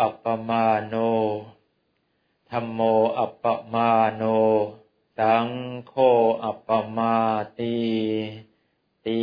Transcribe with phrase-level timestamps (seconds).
[0.00, 0.94] อัปปมาโน
[2.50, 2.80] ธรรมโม
[3.18, 4.22] อัปปมาโน
[5.18, 5.46] สัง
[5.86, 5.94] โฆ
[6.44, 7.16] อัปปมา
[7.58, 7.78] ติ
[9.04, 9.22] ติ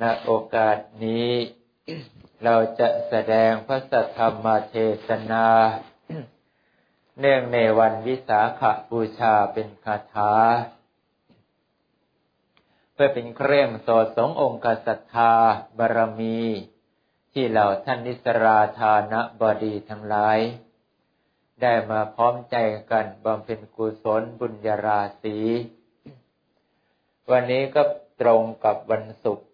[0.00, 1.30] ณโอกาสนี้
[2.44, 4.76] เราจะแสดงพระสัทธรรมเท
[5.06, 5.46] ศนา
[7.20, 10.32] เนื่องในวันวิสาขบูชาเป็นคาถา
[12.98, 15.32] เพื่อเป็นเครื่องสอดสององค์กษัตธา
[15.78, 16.40] บารมี
[17.32, 20.38] ที่เหล่าท่านนิสราธานะบดีทั้งหลาย
[21.62, 22.56] ได้มาพร้อมใจ
[22.90, 25.36] กันบำเพ็ญกุศลบุญญาราศี
[27.30, 27.82] วันนี้ก็
[28.20, 29.48] ตรงกับวันศุกร์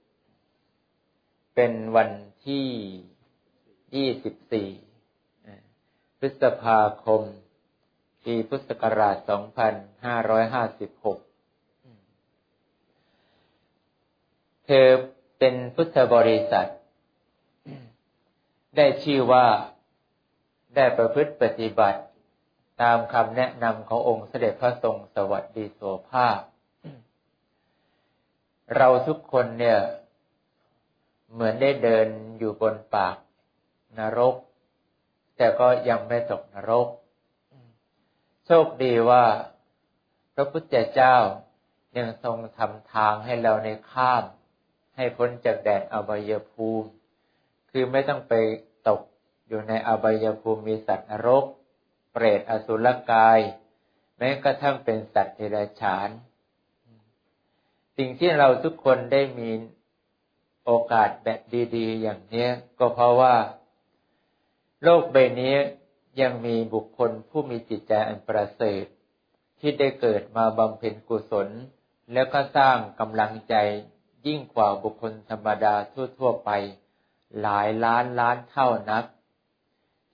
[1.55, 2.11] เป็นวัน
[2.47, 4.11] ที่
[4.71, 7.23] 24 พฤษภาคม
[8.25, 9.33] ปีพุทธศักราช 2556
[14.62, 14.87] เธ อ
[15.39, 16.71] เป็นพุทธบริษัท
[18.77, 19.47] ได้ชื่อว่า
[20.77, 22.01] ได้ประพฤติปฏิบัติ
[22.83, 26.39] ตามคำแนะนำขององค์เสด็จพระทรงสวัสดีโสภาพ
[28.77, 29.79] เราทุกคนเนี่ย
[31.33, 32.07] เหมือนได้เดิน
[32.39, 33.17] อยู่บนปาก
[33.99, 34.35] นรก
[35.37, 36.89] แต่ก็ยังไม่ตกนรก
[38.47, 39.25] โชคดีว่า
[40.35, 41.17] พระพุทธเจ้า
[41.97, 44.25] ยังทรงทำทางให้เราในข้าม
[44.97, 46.89] ให้พ้นจากแดนอบายภูมิ
[47.71, 48.35] คือไม่ต้องไป
[48.89, 49.01] ตก
[49.47, 51.45] อยู่ในอบายภูมิมีสัตว์นรก
[52.13, 53.41] เปรตอสุรกาย
[54.19, 56.09] แม้กระทั่งเป็นสัตว์เดรัจฉาน
[57.97, 59.51] สิ่งที่เราทุกคนได้มี
[60.65, 61.41] โอกาสแบบ
[61.77, 63.35] ดีๆ อย่างนี้ก็เพราะว่า
[64.83, 65.57] โลกใบนี้
[66.21, 68.85] ยังมีบุคคลผู้มีจิตใจอันประเสริฐ
[69.61, 71.49] ที่ได้เกิดมาบำเพ็ญกุศล
[72.13, 73.55] แล้วก็สร้างกำลังใจ
[74.27, 75.75] ยิ่งกว่าบุคคลธรรมดา
[76.19, 76.51] ทั่วๆไป
[77.41, 79.05] หลายล้านล้านเท่านัก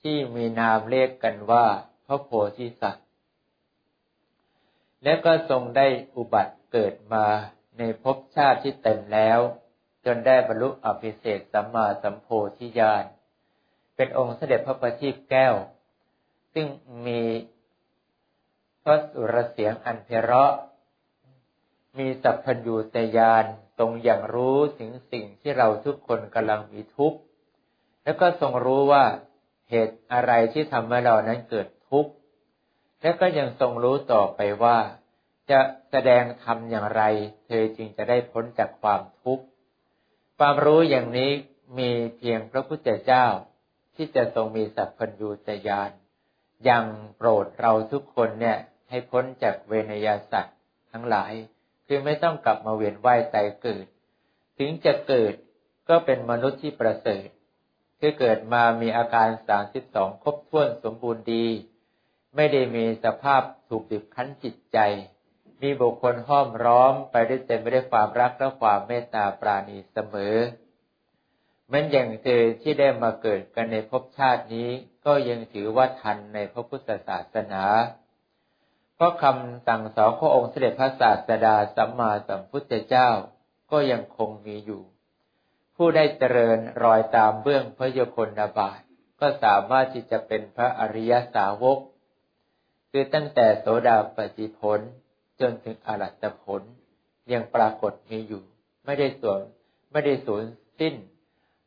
[0.03, 1.67] ที่มีนามเรียกกันว่า
[2.07, 3.07] พระโพธิสัตว์
[5.03, 5.87] และก็ทรงได้
[6.17, 7.27] อุบัติเกิดมา
[7.79, 9.41] ในภพชาติที่เต็มแล้ว
[10.05, 13.05] จนได้บรรลุอภิเศษสัมมาสัมโพธิญาณ
[13.97, 15.55] เป็นองค์เสด็จพระประทีปแก้ว
[16.55, 16.67] ซึ่ง
[17.07, 17.23] มี
[18.83, 20.53] พระสุรเสียงอันเพราะ
[21.99, 23.45] มีสัพพัญญูตยาน
[23.79, 27.19] ทรงอย่างรู้ถึงสิ่งที่เราทุกคนกำลังมีทุกข์
[28.05, 29.05] แล้วก็ทรงรู้ว่า
[29.71, 32.13] เหตุอะไรที่ทำให้เรานั้นเกิดทุกข์
[33.01, 34.79] และก็ยังทรงรู้ต่อไปว่า
[35.51, 37.03] จะแสดงธรรมอย่างไร
[37.47, 39.45] เธอจึงจะได้พ้นจากความทุกข์
[40.39, 41.31] ความรู้อย่างนี้
[41.79, 43.27] มีเพียงพระพุทธเจ้า
[43.95, 45.91] ที่จะทรงมีสัพพัญญูตยาน
[46.69, 46.85] ยัง
[47.17, 48.59] โปรดเราทุกคนเนี่ย
[48.89, 50.59] ให้พ้นจากเวนยสัตว์
[50.91, 51.33] ทั้งหลาย
[51.89, 53.87] คือไม่ต้องกลับมาเวียนว่ายตายเกิด
[54.59, 55.35] ถึงจะเกิด
[55.89, 57.27] ก็เป็นมนุษย์ที่ประเสริฐ
[58.01, 61.47] คือเกิดมามีอาการสามสิบสองครบถ้วนสมบูรณ์ดี
[62.37, 64.79] ไม่ได้มีสภาพถูกบีบคั้นจิตใจ
[65.63, 70.37] มีบุคคลห้อมร้อมไปด้วยเต็มไปด้วยความรักและความเมตตาปราณีเสมอ
[71.73, 74.71] มือนอย่างเธอที่ได้มาเกิดกันในภพชาตินี้
[75.07, 77.63] ก็ยังถือว่าทันในพระพุทธศาสนา
[79.01, 83.09] เพราะคำสั่งสอนขององค์เสด็จพระศาสดาสัมมาสัมพุทธเจ้า
[83.71, 84.83] ก็ยังคงมีอยู่
[85.77, 88.81] ผู้ได้เจริญรอยตามเบื้องพระโยคนนาบาท
[89.21, 91.79] ก็สามารถที่จะเป็นพระอริยสาวก
[92.91, 94.81] คือตั้งแต่โสดาปฏิผล
[95.41, 96.63] จนถึงอรัตผล
[97.33, 98.43] ยังปรากฏมีอยู่
[98.85, 99.43] ไม่ได้สูญ
[99.93, 100.45] ไม่ได้สูญ
[100.81, 100.95] สิ้น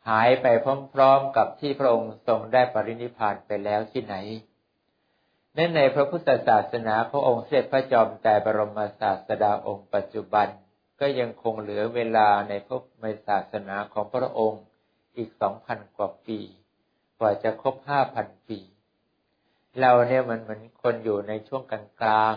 [0.10, 0.46] หายไป
[0.94, 4.16] พร้อมๆกับที่พระองค์ทรงได้ปรินิพานไปแล้วที่ไหน
[5.58, 10.48] นั่นในพระพุทธศาสนาพระองค์เสด็จพระจอมแต่บรมศาสดาองค์ปัจจุบัน
[11.00, 14.64] ก็ยังคงเหลือเวลาในพระในศาสนาของพระองค์
[15.18, 16.40] อีกสองพันกว่าปี
[17.20, 18.60] กว่าจะครบห้าพันปี
[19.80, 22.36] เราเนี่ยมันเหมือนคนอยู่ในช่วงกลาง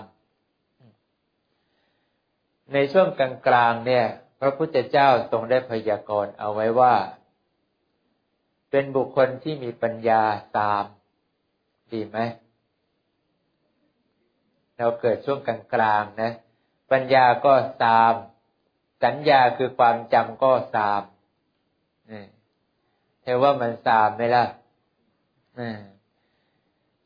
[2.72, 3.20] ในช่วงก
[3.54, 4.04] ลางๆเนี่ย
[4.40, 6.94] พระพุทธเจ้าทรงได้พยากรณ์เอาไว้ว่า
[8.70, 10.22] เป็นบุคคลที่มีปัญญา
[10.58, 10.84] ตาม
[11.92, 12.18] ดีไหม
[14.78, 16.32] เราเกิดช่วงกลางๆนะ
[16.92, 17.54] ปัญญาก็
[17.86, 18.12] ตาม
[19.04, 21.02] สัญญาคือความจำก็ตาม
[23.22, 24.44] เธอว่ามันตามไหมล่ะ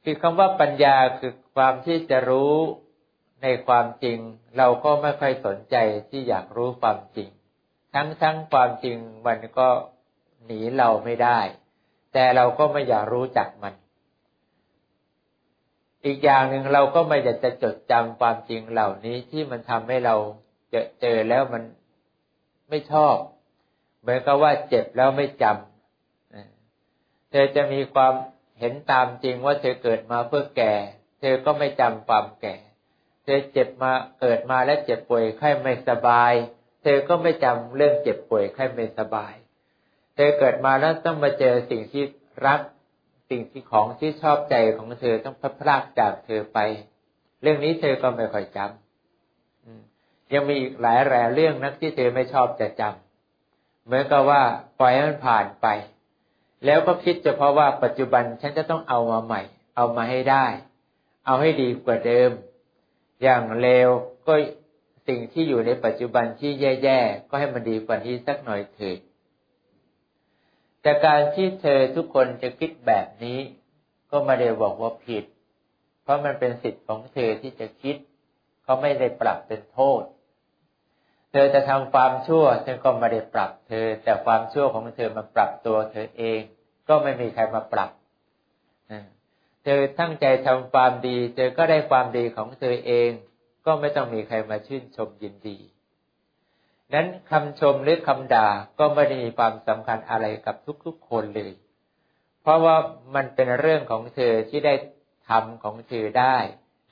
[0.03, 2.55] คือคำว่าปัญญาคือความที่จะรู้
[3.43, 4.19] ในความจริง
[4.59, 5.76] เราก็ไม่ค่อยสนใจ
[6.11, 7.29] ที่อยากรู้ความจริง
[7.94, 9.69] ทั้งทั้งความจริงมันก็
[10.44, 11.41] หนีเราไม่ได้
[12.12, 13.75] แต่เราก็ไม่อยากรู้จักมัน
[16.05, 20.15] อีกอย่างหนึ่งเราก็ไม่อยากจะจดจำความจริงเหล่านี้ที่มันทำให้เรา
[20.71, 21.62] เจอเจอแล้วมัน
[22.69, 23.17] ไม่ชอบ
[24.00, 28.15] เหมือนกับว่าเจ็บแล้วไม่จำเธอจะมีความ
[28.59, 30.75] เห็นตามจริงว่าเธอเกิดมาเพื่อแก่
[31.21, 32.56] เธอก็ไม่จำความแก่
[33.25, 36.33] เธอเจ็บมาเกิดมาแล้วเจ็บป่วยไข้ไม่สบาย
[36.83, 39.35] เธอก็ไม่จำเรื่องเจ็บป่วยไข้ไม่สบาย
[40.15, 42.05] เธอเกิดมาแล้วต้องมาเจอสิ่งที่
[42.47, 42.61] รัก
[43.31, 46.59] สิ่งที่ของที่ชอบใจของเธอต้องพพลากจากเธอไป
[47.43, 54.43] เรื่องนี้เธอก็ไม่ค่อยจำยังมีอีกหลายแหล่เรื่องนักที่เธอไม่ชอบจะจำเหมือนกับว่า
[54.81, 55.67] ปล่อยให้มันผ่านไป
[56.65, 59.43] แล้วก็คิดเฉพาะว่าปัจจุบันฉันจะต้องเอามาใหม่
[59.77, 60.47] เอามาให้ได้
[61.27, 62.31] เอาให้ดีกว่าเดิม
[63.23, 63.89] อย่างเลว
[64.27, 64.35] ก็
[65.09, 68.99] สิ่งที่อยู่ในปัจจุบันที่แย่ๆก็ให้มันดีกว่านี้สักหน่อยเถิด
[70.83, 73.39] แต่การที่เธอทุกคนจะคิดแบบนี้
[74.11, 75.25] ก็ไม่ได้บอกว่าผิด
[76.03, 77.97] เพราะมันเป็นสิทธิ์ของเธอที่จะคิด
[78.65, 80.03] เขาไม่ได้ปรับเป็นโทษ
[81.31, 86.41] เธอจะทำความชั่วเธอก็ไม่ได้ปรับเธอ แต่ความชั่วของเธอมาปรับตัวเธอเอง
[86.89, 87.91] ก็ไม่มีใครมาปรับ
[89.65, 93.11] เธอตั้งใจทำความดี เธอก็ได้ความดีของเธอเอง
[93.67, 95.59] ก็ไม่ต้องมีใครมาชื่นชมยินดี
[96.94, 98.49] นั้นคำชมหรือคำด่า
[98.79, 100.56] ก็ไม่ได้มีความสำคัญอะไรกับ
[100.87, 101.52] ทุกๆคนเลย
[102.43, 102.76] เพราะว่า
[103.14, 104.75] มันเป็นเรื่องของเธอที่ได้
[105.29, 106.37] ทำของเธอได้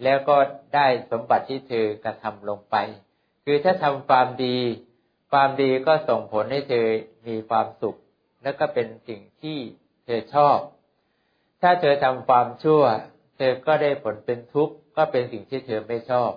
[0.02, 0.36] แล้วก็
[0.74, 2.76] ได้สมบัติที่เธอกระทำลงไป
[3.44, 4.58] คือถ้าทำความดี
[5.32, 6.86] ความดีก็ส่งผลให้เธอ
[7.26, 7.98] มีความสุข
[8.42, 9.58] และก็เป็นสิ่งที่
[10.04, 10.58] เธอชอบ
[11.62, 12.82] ถ้าเธอทำความชั่ว
[13.36, 16.30] เธอก็ได้ผลเป็นทุกข์ก็เป็นสิ่งที่เธอไม่ชอบ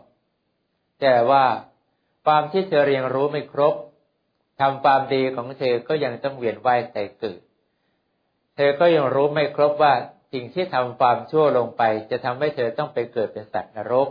[1.02, 1.46] แต่ว่า
[2.32, 3.76] ความที่เธอเรียนรู้ไม่ครบ
[4.60, 7.40] ทำความดีของเธอก็ยังต้องเวียนว่ายแต่เกิด
[8.56, 9.94] เธอก็ยังรู้ไม่ครบว่า
[10.34, 14.08] สิ่งที่ทำความชั่วลงไป จะทำให้เธอต้องไปเกิดเป็นสัตว์นรก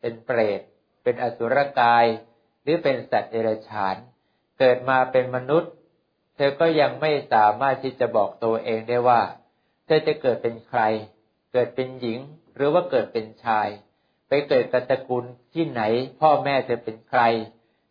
[0.00, 0.60] เป็นเปรต
[1.02, 2.04] เป็นอสุรกาย
[2.62, 3.96] หรือเป็นสัตว์เดรัจฉาน
[4.58, 5.72] เกิดมาเป็นมนุษย์
[6.36, 9.22] เธอก็ยังไม่สามารถที่จะบอกตัวเองได้ว่า
[9.86, 10.80] เธอจะเกิดเป็นใคร
[11.52, 12.18] เกิดเป็นหญิง
[12.54, 13.68] หรือว่าเกิดเป็นชาย
[14.28, 15.24] ไปเกิดกับตระกูล
[15.54, 15.82] ที่ไหน
[16.20, 17.22] พ่อแม่เธอเป็นใคร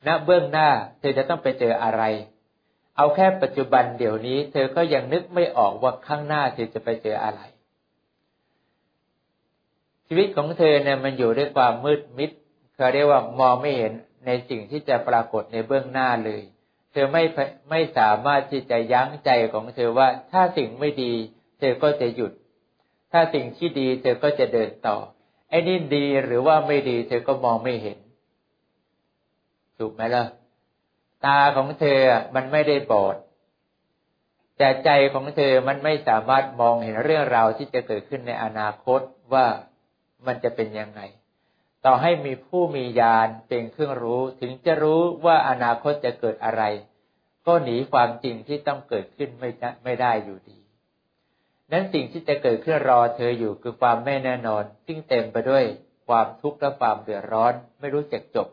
[0.08, 2.04] ณเบื้องหน้า เธอจะต้องไปเจออะไร
[2.98, 7.42] เอาแค่ปัจจุบันเดี๋ยวนี้ เธอก็ยังนึกไม่ออกว่าข้างหน้าเธอจะไปเจออะไร
[10.08, 12.32] ชีวิตของเธอเนี่ยมันอยู่ด้วยความมืดมิด
[12.76, 13.94] เขาเรียกว่ามองไม่เห็น
[14.26, 16.42] ในสิ่งที่จะปรากฏในเบื้องหน้าเลย
[16.92, 17.24] เธอไม่
[17.70, 21.14] ไม่สามารถที่จะยั้งใจของเธอว่าถ้าสิ่งไม่ดี
[21.60, 22.32] เธอก็จะหยุด
[23.12, 24.98] ถ้าสิ่งที่ดี เธอก็จะเดินต่อ
[25.50, 27.98] ไอ้นี่ดีหรือว่าไม่ดีเธอก็มองไม่เห็น
[29.78, 30.26] ถูกไหมล่ะ
[31.26, 32.00] ตาของเธอ
[32.36, 33.16] มันไม่ได้บอด
[34.58, 39.02] แต่ใจของเธอมันไม่สามารถมองเห็นเรื่องราวที่จะเกิดขึ้นในอนาคต
[39.34, 39.46] ว่า
[40.26, 41.02] มันจะเป็นยังไง
[41.86, 46.64] ต่อให้มีผู้มีญาณเป็นเครื่องรู้ถึงจะรู้ว่าอนาคตจะเกิดอะไร
[47.48, 49.50] ก็หนีความจริงที่ต้องเกิดขึ้นไม่
[49.84, 50.58] ไม่ได้อยู่ดี
[51.72, 55.66] นั้นสิ่งที่จะเกิดขึ้นรอเธออยู่คือความไม่แน่นอน ซึ่งเต็มไปด้วย
[56.08, 58.48] ความทุกข์และความเดือดร้อนไม่รู้จักจบ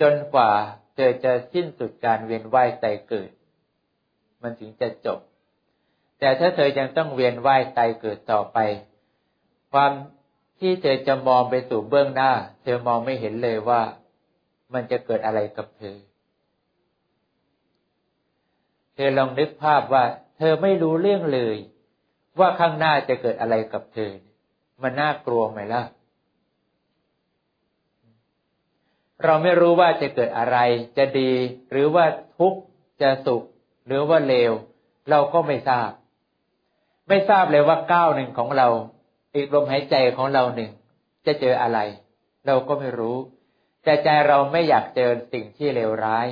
[0.00, 0.50] จนกว่า
[0.94, 3.30] เธอจะสิ้นสุดการเวียนว่ายตายเกิด
[4.42, 5.18] มันถึงจะจบ
[6.18, 8.58] แต่ถ้าเธอยังต้องเวียนว่ายตายเกิดต่อไป
[9.72, 9.92] ความ
[10.60, 13.82] ที่เธอจะมองไปสู่เบื้องหน้า เธอมองไม่เห็นเลยว่า
[14.74, 15.96] มันจะเกิดอะไรกับเธอ
[18.94, 20.04] เธอลองนึกภาพว่า
[20.38, 21.56] เธอไม่รู้เรื่องเลย
[22.38, 24.12] ว่าข้างหน้าจะเกิดอะไรกับเธอ
[24.82, 25.82] มันน่ากลัวไหมล่ะ
[29.24, 30.58] เราไม่รู้ว่าจะเกิดอะไร
[30.96, 31.32] จะดี
[31.70, 32.04] หรือว่า
[32.38, 32.60] ทุกข์
[33.02, 33.42] จะสุข
[33.86, 34.52] หรือว่าเลว
[35.10, 35.90] เราก็ไม่ทราบ
[37.08, 38.68] ไม่ทราบเลยว่าก้าวหนึ่งของเรา
[39.34, 40.70] อีกลมหายใจของเราหนึ่ง
[41.26, 41.78] จะเจออะไร
[42.46, 43.16] เราก็ไม่รู้
[43.84, 46.26] แต่ใจเราไม่อยากเจอสิ่งที่เลวร้าย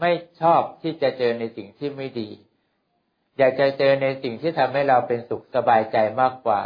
[0.00, 0.10] ไม่
[0.40, 2.28] ชอบที่จะเจอในสิ่งที่ไม่ดี
[3.38, 6.62] อยากจะเจอในสิ่งที่ทำให้เราเป็นสุขสบายใจมากกว่า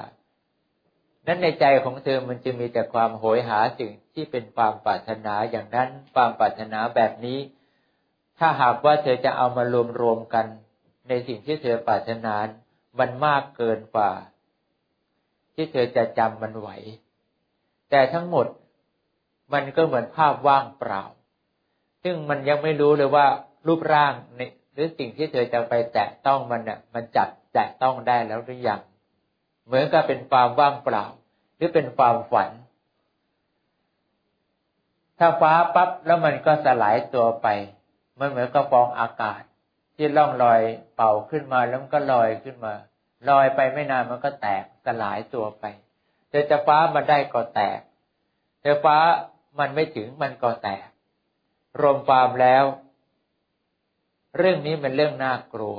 [1.26, 7.38] นั้นในใจของเธอมันจะมีแต่ความโหยหาสิ่งที่เป็นความปรารถนาอย่างนั้นความปรารถนาแบบนี้
[8.38, 10.46] ถ้าหากว่าเธอจะเอามารวมรวมกัน
[11.08, 12.34] ในสิ่งที่เธอปรารถนา
[12.98, 14.12] มันมากเกินกว่า
[15.54, 16.68] ที่เธอจะจำมันไหว
[17.90, 18.46] แต่ทั้งหมด
[19.52, 21.02] มันก็เหมือนภาพว่างเปล่า
[22.04, 23.26] ซึ่งมันยังไม่รู้เลยว่า
[23.66, 24.40] รูปร่างใน
[24.72, 28.80] หรือสิ่งที่เธอจะไปแตะต้องมันเนี่ยมันจับแตะต้องได้แล้วหรือยัง
[29.66, 31.04] เหมือนกับเป็นความว่างเปล่า
[31.56, 32.50] หรือเป็นความฝัน
[35.18, 37.48] ถ้าฟ้าปั๊บแล้วมันก็สลายตัวไป
[38.18, 39.42] มันเหมือนกับฟองอากาศ
[39.96, 40.60] ที่ล่องลอย
[40.94, 42.74] เป่าขึ้นมาแล้วมันก็ลอยขึ้นมา
[43.28, 45.64] ลอยไปไม่นานมันก็แตกสลายตัวไป
[46.28, 47.80] เธอจะฟ้ามันได้ก็แตก
[48.60, 48.96] เธอฟ้า
[49.58, 50.86] มันไม่ถึงมันก็แตก
[51.80, 52.64] รวมความแล้ว
[54.36, 55.78] เรื่องนี้เป็นเรื่องน่ากลัว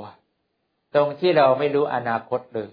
[0.94, 2.70] ตรงที่เราไม่รู้อนาคตเลย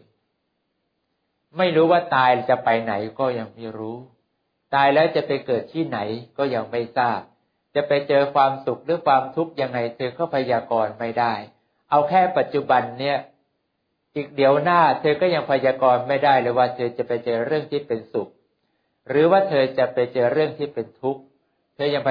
[1.57, 3.97] ไม่รู้ว่าตายจะไปไหนก็ยังไม่รู้
[4.75, 5.99] ตายแล้วจะไปเกิดที่ไหน
[6.37, 7.21] ก็ยังไม่ทราบ
[7.75, 11.33] จะไปเจอความสุขหรือความทุกข์ยังไงเธอก็พยากรณ์ไม่ได้
[11.89, 13.17] เอาแค่ปัจจุบันเนี่ย
[14.15, 18.29] อีกเดี๋ยวหน้า เธอก็ยังพยากรณ์ไม่ได้เลยว่าเธอจะไปเจอเรื่องที่เป็นสุข
[19.09, 21.21] หรือว่าเธอจะไปเจอเรื่องที่เป็นทุกข์
[21.75, 22.03] เธอยัง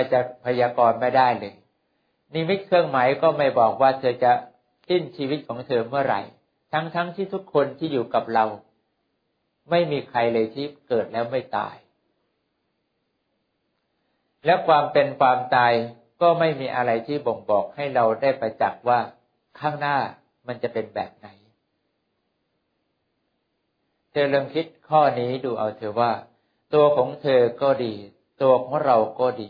[0.47, 1.55] พยากรณ์ไม่ได้เลย
[2.35, 4.33] นิมิตเครื่องหมายก็ไม่บอกว่าเธอจะ
[4.89, 6.21] สิ้นชีวิตของเธอเมื่อไหร่
[6.73, 8.45] ทั้งๆทที่ทุกคนที่อยู่กับเรา
[9.71, 11.77] ไม่มีใครเลยที่เกิดแล้วไม่ตาย
[14.45, 15.73] และความเป็นความตาย
[16.23, 19.01] ก็ไม่มีอะไรที่บ่งบอกให้เราได้ประจักษ์ว่า
[19.61, 19.99] ข้างหน้า
[20.47, 21.29] มันจะเป็นแบบไหน
[24.11, 26.13] เธอลองคิดข้อนี้ดูเอาเถอว่า
[26.75, 27.95] ตัวของเธอก็ดี
[28.43, 29.49] ตัวของเราก็ดี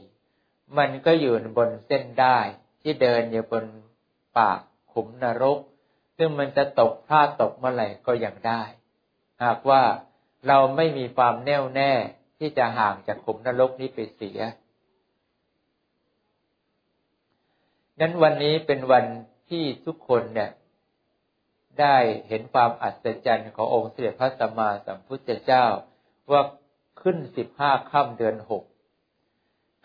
[0.79, 2.39] มันก็อยู่บนเส้นได้
[2.91, 3.65] ที่เดินอยู่บน
[4.39, 4.61] ปาก
[4.93, 5.59] ขุมนรก
[6.19, 8.63] ซึ่งมันจะตกพลาดตกเมื่อไหร่ก็ยังได้
[9.45, 9.83] หากว่า
[10.49, 11.93] เราไม่มีความแน่วแน่
[12.39, 14.39] ที่จะห่างจากขุมนรกนี้ไปเสีย
[18.01, 19.05] นั้นวันนี้เป็นวัน
[19.51, 20.51] ที่ทุกคนเนี่ย
[21.81, 21.97] ได้
[22.29, 25.67] เห็นความอัศจรรย์ขององค์เสด็จพระสัมมาสัมพุทธเจ้า
[26.31, 26.43] ว่า
[27.01, 28.65] ขึ้นสิบห้าค่ำเดือนหก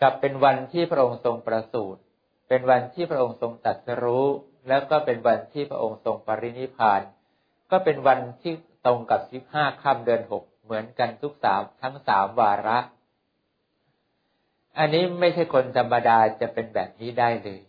[0.00, 2.00] กับเป็นวันที่พระองค์ทรงประสูติ
[2.48, 4.26] เป็นวันที่พระองค์ทรงตัดสรู้
[4.68, 7.00] แล้วก็เป็นวันที่พระองค์ทรงปรินิพาน
[7.70, 8.54] ก็เป็นวันที่
[8.86, 12.78] ตรงกับสิบห้าค่ำเดือนหกเหมือนกันทุกสามทั้งสามวาระ
[14.78, 17.62] อันนี้ไม่ใช่คนธรรมดาจะเป็นแบบนี้ได้เลย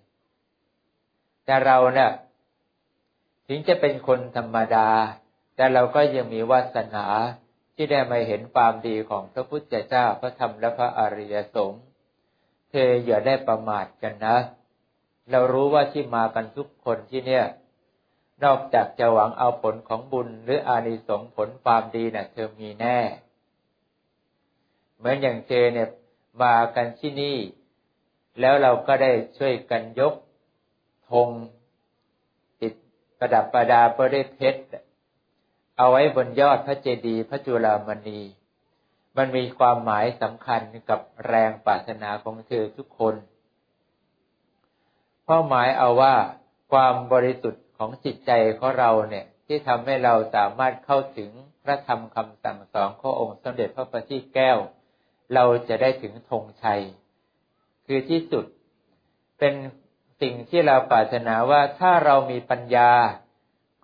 [1.46, 2.12] แต่เราเนี่ย
[3.48, 4.90] ถึงจะเป็นคนธรรมดา
[5.56, 7.06] แต่เราก็ยังมีวาสนา
[7.76, 11.84] ที่ได้มาเห็นความดีของพระพุทธเจ้าพระธรรมและพระอริยสงฆ์
[12.70, 17.46] เธออย่าได้ประมาทกันนะเเรารู้ว่าที่มากันทุกคนที่เนี่ย
[18.44, 23.00] นอกจากจะหวังเอาผลของบุญหรืออานิสงส์ผลความดีเนะ่ยเธอมีแน่
[24.98, 25.90] เหมือนอย่างเจเนี่ย
[26.42, 27.38] มากันที่นี่
[28.40, 30.14] แล้วเราก็ได้ช่วยกันยก
[31.10, 31.30] ธง
[32.60, 32.74] ติด
[33.18, 34.62] ประดับประดาเพื่อได้เพชร
[35.78, 38.20] เอาไว้บนยอดพระเจดีย์พระจุลามณี
[39.18, 43.16] มันมีความหมายสำคัญกับแรงปรารถนาของเธอทุกคน
[45.26, 46.16] เป้าหมายเอาว่า
[46.72, 51.30] ความบริสุทธิ์ของจิตใจของเราเนี่ย ที่ทำให้เราสามารถเข้าถึง
[51.64, 54.58] พระธรรมคำสั่งสอนขององค์สมเด็จพระปฏิแก้ว
[55.34, 56.82] เราจะได้ถึงธงชัย
[57.86, 58.46] คือที่สุด
[59.40, 59.54] เป็น
[60.22, 62.92] สิ่งที่เราปรารถนาว่าถ้าเรามีปัญญา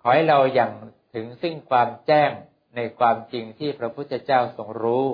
[0.00, 0.72] ขอให้เราอย่าง
[1.14, 2.30] ถึงซึ่งความแจ้ง
[2.76, 5.06] ในความจริงที่พระพุทธเจ้าทรงรู้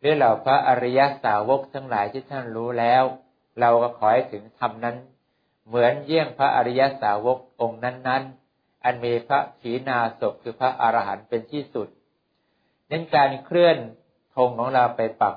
[0.00, 3.04] หรือเหล่าพระอริยสาวกทั้งหลายที่ท่านรู้แล้ว
[3.60, 4.96] เราก็ขอให้ถึงธรรมนั้น
[5.68, 8.22] เหมือนเยี่ยงพระอริยสาวกองค์นั้น
[8.54, 11.88] ๆ อันมีพระขีณาศพคือพระอรหันต์เป็นที่สุด
[12.88, 13.76] เน้นการเคลื่อน
[14.34, 15.34] ธงของเราไปปัก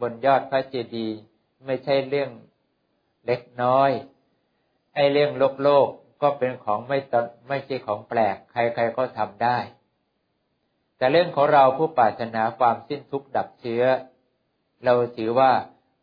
[0.00, 1.16] บนยอดพระเจดีย์
[1.66, 2.30] ไม่ใช่เรื่อง
[3.26, 3.90] เล็กน้อย
[4.94, 5.88] ไอ้เรื่องโลกโลก
[6.22, 7.14] ก็เป็นของไม่ต
[7.48, 9.58] ไม่ใช่ของแปลก ใครๆก็ทำได้
[10.96, 13.84] แต่เรื่องของเราผู้ปรารถนาความสิ้นทุกข์ดับเชื้อ
[14.84, 15.52] เราถือว่า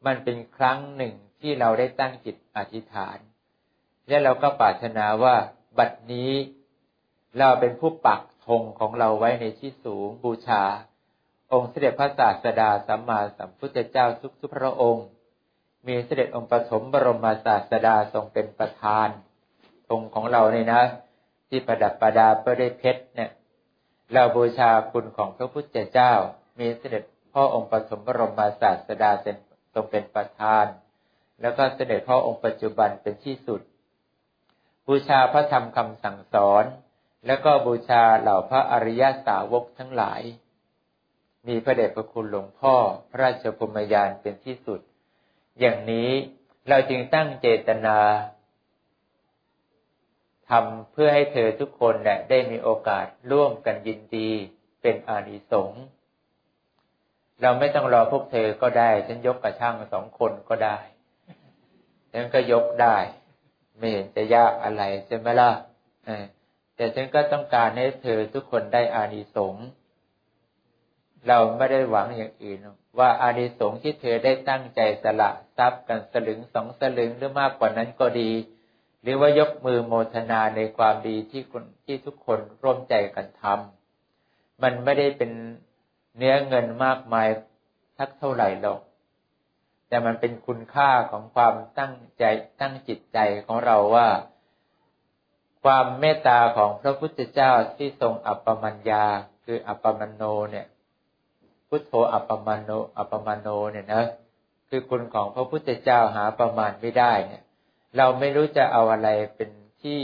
[0.05, 3.17] มันเป็นครั้งหนึ่งที่เราได้ตั้งจิตอธิษฐาน
[4.11, 5.35] และเราก็ปรารถนาว่า
[5.77, 6.31] บัดนี้
[7.37, 10.63] เราเป็นผู้ปักธงของเราไว้ในที่สูงบูชา
[11.53, 15.05] องค์เสด็จพระศาสดาสัมมาสัมพุทธเจ้าทุกทุกพระองค์
[15.87, 19.07] มีเสด็จองค์ปฐมบรมศาสดาทรงเป็นประธาน
[19.89, 20.83] ธงของเราเนี่ยนะ
[21.49, 23.31] ที่ประดับประดาเพื่อได้เพชรเนี่ย
[24.13, 26.13] เราบูชาคุณของพระพุทธเจ้า
[26.59, 27.03] มีเสด็จ
[27.33, 29.11] พ่อองค์ปฐมบรมศาสดา
[29.73, 30.65] ทรงเป็นประธาน
[31.41, 33.61] แล้วก็เสด็จพ่อองค์ปัจจุบันเป็นที่สุด
[34.87, 36.63] บูชาพระธรรมคำสั่งสอน
[37.25, 40.21] แล้วก็บูชาเหล่าพระอริยสาวกทั้งหลาย
[41.47, 42.75] มีพระเดชพระคุณหลวงพ่อ
[43.09, 44.79] พระราชพมยานเป็นที่สุด
[45.59, 46.11] อย่างนี้
[46.69, 47.97] เราจึงตั้งเจตนา
[50.49, 54.29] ทำเพื่อให้เธอทุกคนเนี่ยได้มีโอกาสร่วมกันยินดี
[54.81, 55.83] เป็นอานิสงส์
[57.41, 60.77] เราไม่ต้องรอพวกเธอก็ได้ ฉันยกกระช่างสองคนก็ได้
[62.13, 62.97] ฉันก็ยกได้
[63.77, 65.51] ไม่เห็นจะยากอะไรใช่ไหมล่ะ
[66.75, 69.65] แต่ฉันก็ต้องการให้เธอทุกคนได้อานิสงส์
[71.27, 72.59] เราไม่ได้หวังอย่างอื่น
[72.99, 78.31] ว่าอานิสงส์ที่เธอได้ตั้งใจสละทรัพย์กันสลึงสองสลึงหรือมากกว่านั้นก็ดี
[79.01, 85.31] หรือว่ายกมือโมทนาในความดีที่คนที่ทุกคนร่วมใจกันทำมันไม่ได้เป็น
[86.17, 87.27] เนื้อเงินมากมาย
[87.97, 88.79] ทักเท่าไหร่หรอก
[89.91, 92.23] แต่มันเป็นคุณค่าของความตั้งใจ
[92.61, 94.07] ตั้งจิตใจของเราว่า
[95.63, 99.05] ความเมตตาของพระพุทธเจ้าที่ทรงอัปปมัญญา
[99.45, 100.67] คืออัปปมโนเนี่ย
[101.67, 104.05] พุทโธอัปปมโนอัปปมโนเนี่ยนะ
[104.69, 107.43] คือคุณของพระพุทธเจ้าหาประมาณไม่ได้เนี่ย
[107.97, 109.49] เราไม่รู้จะเอาอะไรเป็น
[109.83, 109.99] ที่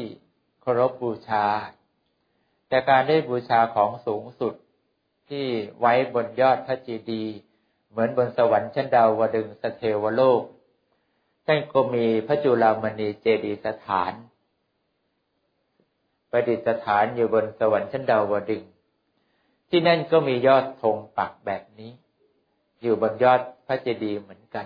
[0.61, 1.45] เคารพบูชา
[2.69, 4.53] แต่การได้บูชาของสูงสุด
[5.29, 5.45] ที่
[5.79, 7.35] ไว้บนยอดพระเจดีย์
[7.97, 10.41] เหมือนบนสวรรค์ชั้นดาวดึงสเทวโลก
[11.45, 14.13] ท่านก็มีพระจุลามณีเจดียสถาน
[16.31, 18.63] ประดิษฐานอยู่บนสวรรค์ชั้นดาวดึง
[19.69, 21.91] ที่นั่นก็มียอดธงปักแบบนี้
[22.81, 24.65] อยู่บนยอดพระเจดีย์เหมือนกัน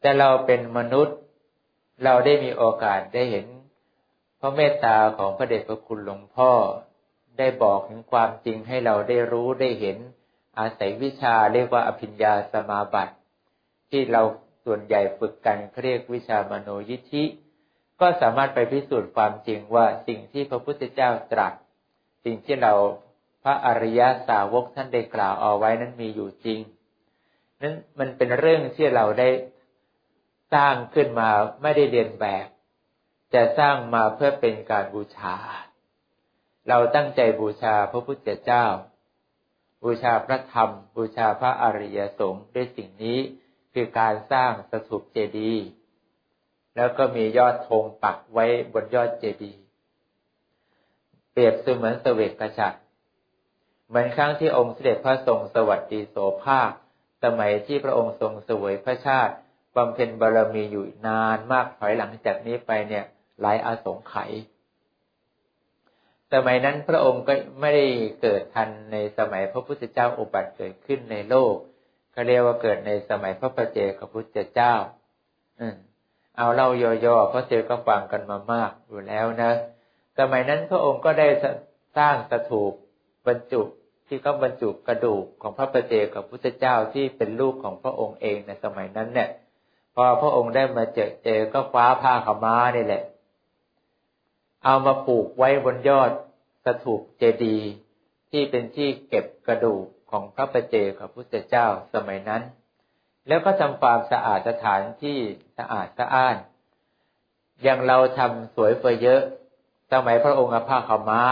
[0.00, 1.16] แต่เราเป็นมนุษย์
[2.04, 3.46] เราได้มีโอกาสได้เห็น
[4.40, 6.50] พระเมตตาของพระเดชพระคุณหลวงพ่อ
[7.38, 9.98] ได้บอกถึงความจริงให้เราได้รู้ได้เห็น
[10.58, 13.14] อาศัยวิชาเรียกว่าอภิญญาสมาบัติ
[13.90, 14.22] ที่เรา
[14.64, 17.24] ส่วนใหญ่ฝึกกันเรียกวิชามโนยิธิ
[18.00, 21.52] ก็สามารถไปพิสูจน์ความจริงว่าสิ่งที่พระพุทธเจ้าตรัส
[22.24, 22.74] สิ่งที่เรา
[23.42, 26.60] พระอริยสาวกท่านได้กล่าวเอาไว้นั้นมีอยู่จริง
[27.62, 29.30] นั้นมันเป็นเรื่องที่เราได้
[30.54, 31.30] สร้างขึ้นมา
[31.62, 32.46] ไม่ได้เรียนแบบ
[33.34, 35.36] จะสร้างมาเพื่อเป็นการบูชา
[36.68, 38.64] เราตั้งใจบูชาพระพุทธเจ้า
[39.84, 43.18] บูชาพระธรรม บูชาพระอริยสงฆ์ด้วยสิ่งนี้
[43.74, 45.66] คือการสร้างสถูปเจดีย์
[46.76, 49.62] แล้วก็มียอดธงปักไว้บนยอดเจดีย์
[51.32, 52.78] เปรียบเสมือนเสวกกษัตร
[53.88, 56.70] เหมือนครั้งที่องค์เสด็จพระทรงสวัสดีโสภาค
[57.24, 59.34] สมัยที่พระองค์ทรงสวยพระชาติ
[59.76, 63.04] บำเพ็ญบารมีอยู่นานมากถอยหลังจากนี้ไปเนี่ย
[63.40, 64.30] หลายอาสงไขย
[66.34, 67.86] สมัยนั้นพระองค์ก็ไม่ได้
[68.22, 71.54] เกิดทันในสมัยพระพุทธเจ้าอุบัติเกิดขึ้นในโลก
[72.12, 74.74] เขาเรียกว่าเกิดในสมัยพระปเจกพุทธเจ้า
[75.60, 75.76] อืม
[76.36, 76.68] เอาเล่า
[77.04, 79.52] ย่อๆเพราะเจอก็ฟังกันมามากอยู่แล้วนะ
[80.18, 81.28] สมัยนั้นพระองค์ก็ได้
[81.98, 82.72] สร้างสถูป
[83.26, 83.62] บรรจุ
[84.08, 89.28] ที่เขาบรรจุกระดูกของพระปเจกับพุทธเจ้าที่เป็นลูกของพระองค์เองในสมัยนั้นเนี่ย
[89.94, 93.02] พอพระองค์ได้มาเจอเจอก็คว้าผ้าขม้านี่แหละ
[94.64, 96.10] เอามาผูกไว้บนยอด
[96.64, 97.68] สถูปเจดีย์
[98.30, 102.42] ที่เป็นที่เก็บกระดูกของพระประเจกับพุทธเจ้าสมัยนั้น
[103.28, 105.18] แล้วก็ทำความสะอาดสถานที่
[105.58, 106.36] สะอาดสะอ้าน
[107.62, 109.22] อย่างเราทำสวยเฟยเยอะ
[109.92, 111.22] สมัยพระองค์อภาคมา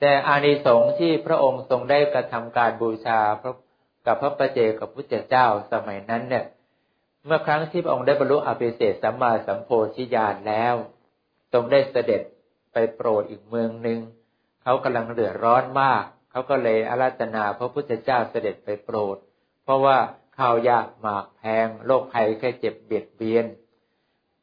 [0.00, 3.54] แต่อานิสงส์ที่พระองค์ทรงได้กระทำการบูชาพระ
[4.06, 6.44] กับพระประเจกับพุทธเจ้าสมัยนั้นเนี่ย
[7.26, 10.74] เมื่อครั้งที่พระองค์ได้บรรลุอภิเศษสัมมาสัมโพธิญาณแล้ว
[11.52, 12.22] ทรงได้เสด็จ
[12.72, 14.00] ไปโปรดอีกเมืองหนึ่ง
[14.62, 19.16] เขากำลังเดือดร้อนมาก เขาก็เลยอาราธนาพระพุทธเจ้าเสด็จไปโปรด
[19.62, 19.98] เพราะว่า
[20.38, 23.46] ข้าวยากหมากแพงโรคภัยแค่เจ็บเบียดเบียน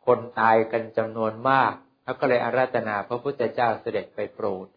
[0.06, 4.68] คนตายกันจำนวนมากเขาก็เลยอาราธนาพระพุทธเจ้าเสด็จไปโปรด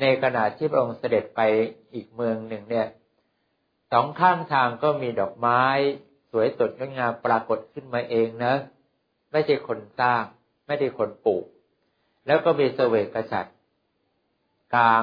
[0.00, 1.40] ในขณะที่พระองค์เสด็จไป
[1.94, 2.86] อีกเมืองหนึ่งเนี่ย
[3.92, 5.64] สองข้างทางก็มีดอกไม้
[6.40, 8.54] วยสดงดงามปรากฏขึ้นมาเองนะ
[9.32, 10.22] ไม่ใช่คนสร้าง
[10.66, 11.44] ไม่ได้คนปลูก
[12.26, 13.56] แล้วก็มีเสวกษัตริย์
[14.74, 15.02] กลาง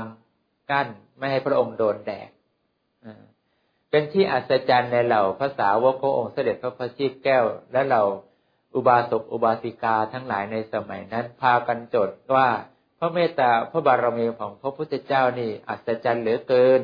[0.71, 2.29] กั้นไม่ให้พระองค์โดนแดด
[3.89, 8.03] เป็นที่อัศจรรย์ในเหล่าภาษาวกขององค์เสด็จพระพชีพแก้ว และเหล่า
[8.75, 12.47] อุบาสกอุบาสิกาทั้งหลายในสมัยนั้น พากันจดว่า
[12.99, 16.81] พระเมตตาพระบารมีของพระพุทธเจ้านี่อัศจรรย์เหลือเกิน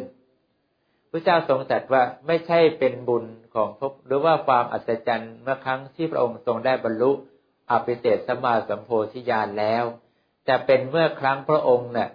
[1.12, 7.12] พระเจ้าทรงตรัสว่าไม่ใช่เป็นบุญของพระหรือว่าความอัศจรรย์เมื่อครั้งที่พระองค์ทรงได้บรรลุ
[7.72, 9.84] อภิเศษสมาสัมโพธิญาณแล้ว
[10.48, 12.10] จะเป็นเมื่อครั้งพระองค์เนี่ย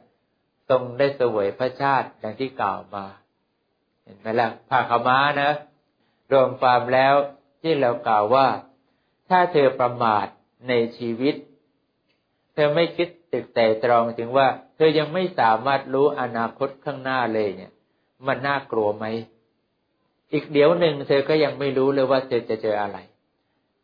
[0.71, 3.05] ทรงได้เสวยพระชาติอย่างที่กล่าวมา
[4.05, 5.51] เห็นไหมล่ะภาคม้านะ
[6.33, 7.15] รวมความแล้ว
[7.63, 8.47] ที่เรากล่าวว่า
[9.29, 10.27] ถ้าเธอประมาท
[10.69, 11.35] ในชีวิต
[12.55, 17.73] เธอไม่คิดตึกแต่ตรองถึงว่า เธอยังไม่สามารถรู้อนาคตข้างหน้าเลยเนี่ย
[18.27, 19.05] มันน่ากลัวไหม
[20.33, 22.99] อีกเดี๋ยวหนึ่งเธอก็ยังไม่รู้เลยว่าเธอจะเจออะไร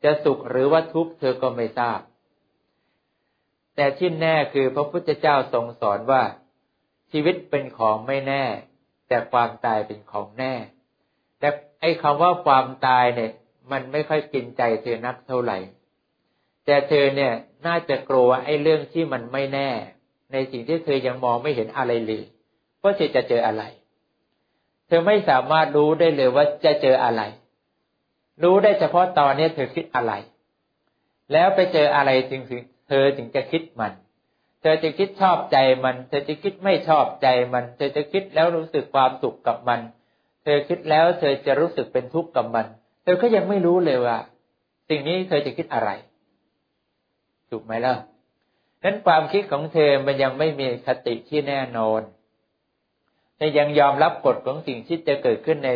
[0.05, 2.01] จะสุขหรือว่าทุกข์เธอก็ไม่ทราบ
[3.77, 6.23] แต่ที่แน่คือพระพุทธเจ้าทรงสอนว่า
[7.13, 8.45] ชีวิตเป็นของไม่แน่
[9.09, 10.55] แต่ความตายเป็นของแน่
[11.39, 11.49] แต่
[11.81, 13.33] ไอ้คำว่าความตายเนี่ย
[13.71, 15.59] มันไม่ค่อยกินใจเธอนักเท่าไหร่
[16.65, 17.33] แต่เธอเนี่ย
[17.67, 19.71] น่าจะกลัวไอ้เรื่องที่มันไม่แน่
[20.33, 22.25] ในสิ่งที่เธอยังมองไม่เห็นอะไรเลย
[22.83, 23.63] ว่าเธอจะเจออะไร
[24.89, 27.23] เธอไม่สามารถรู้ได้เลยว่าจะเจออะไร
[28.43, 30.13] รู้ได้เฉพาะตอนนี้เธอคิดอะไร
[31.33, 32.43] แล้วไปเจออะไรจึง
[32.89, 33.93] เธอถึงจะคิดมัน
[34.61, 39.81] เธอจะคิดชอบใจมัน เธอจะคิดไม่ชอบใจมัน เธอจะคิดแล้วรู้สึกความสุขกับมัน
[40.43, 42.67] เธอคิดแล้วเธอจะรู้สึกเป็นทุกข์กับมัน
[43.03, 44.19] เธอก็ยังไม่รู้เลยว่า
[44.89, 45.91] สิ่งนี้เธอจะคิดอะไร
[47.51, 47.95] ถูกไหมล่ะ
[48.83, 52.01] นั้นความคิดของเธอมันยังไม่มีคติที่แน่นอน
[53.39, 55.71] เธอยังยอมรับกฎของสิ่งที่จะเกิดขึ้นใน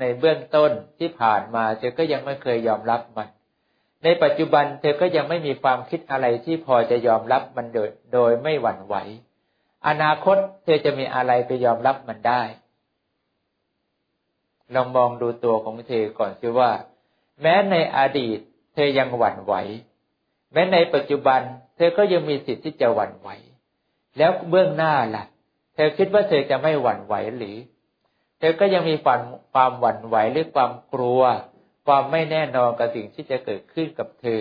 [0.00, 3.28] ในเบื้องต้นที่ผ่านมาเธอก็ยังไม่เคยยอมรับมัน
[4.04, 8.96] ในปัจจุบันเธอก็ยังไม่มีความคิดอะไรที่พอจะยอมรับมันโดยโดยไม่หวั่นไหว
[9.88, 12.42] อนาคตเธอจะมีอะไรไปยอมรับมันได้
[14.74, 16.70] ลองมองดูตัวของเธอก่อนสิว่า
[17.42, 18.38] แม้ในอดีต
[18.74, 19.54] เธอยังหวั่นไหว
[20.52, 21.40] แม้ในปัจจุบัน
[21.76, 23.28] เธอก็ยังมีสิทธิ์ที่จะหวั่นไหว
[24.18, 25.24] แล้วเบื้องหน้าล่ะ
[25.78, 27.56] เธอคิดว่าเธอจะไม่หวั่นไหวหรือ
[28.38, 29.20] เธอก็ยังมีความ
[29.52, 31.22] ความหวั่นไหวหรือความกลัว
[31.86, 34.40] ความไม่แน่นอนกับสิ่งที่จะเกิดขึ้นกับเธอ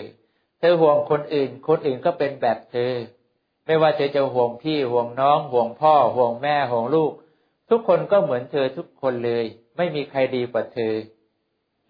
[0.59, 2.93] เธอห่วงคนอื่น คนอื่นก็เป็นแบบเธอ
[3.65, 7.11] ไม่ว่าเธอจะห่วงพี่ห่วงน้อง ห่วงพ่อ ห่วงแม่ห่วงลูก
[7.69, 9.45] ทุกคนก็เหมือนเธอทุกคนเลย
[9.77, 10.93] ไม่มีใครดีกว่าเธอ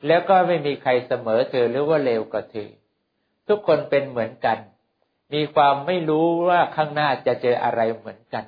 [0.08, 2.70] แล้วก็ไม่มีใครเสมอเธอหรือว่าเลวกว่าเธอ
[3.48, 4.58] ทุกคนเป็นเหมือนกัน
[5.34, 8.46] มีความไม่รู้ว่าข้างหน้าจะเจออะไรเหมือนกัน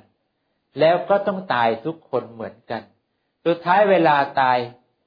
[0.78, 2.82] แล้วก็ต้องตายทุกคนเหมือนกัน
[3.46, 4.58] สุดท้ายเวลาตาย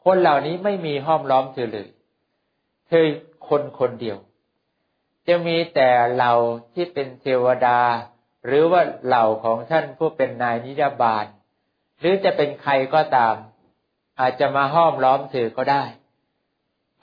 [0.03, 1.89] คนเหล่านี้ไม่มีห้อมล้อมเธอเลย
[2.87, 3.05] เธอ
[3.49, 4.17] คนคนเดียว
[5.27, 6.31] จะมีแต่เรา
[6.73, 7.79] ที่เป็นเทวดา
[8.45, 11.25] หรือว่าเหล่าของท่านผู้เป็นนายนิยบาล
[11.99, 13.35] หรือจะเป็นใครก็ตาม
[14.19, 15.83] อาจจะมาห้อมล้อมเธอก็ได้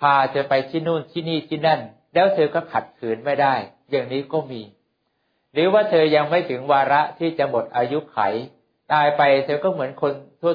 [0.01, 1.81] พาเธอไปที่นู่นที่นี่ที่นั่น
[2.15, 3.55] แล้วเธอก็ขัดขืนไม่ได้
[3.91, 4.63] อย่างนี้ก็มี
[5.53, 8.19] หรือว่าเธอยังไม่ถึงวาระที่จะหมดอายุไข
[8.93, 10.13] ตายไปเธอก็เหมือนคน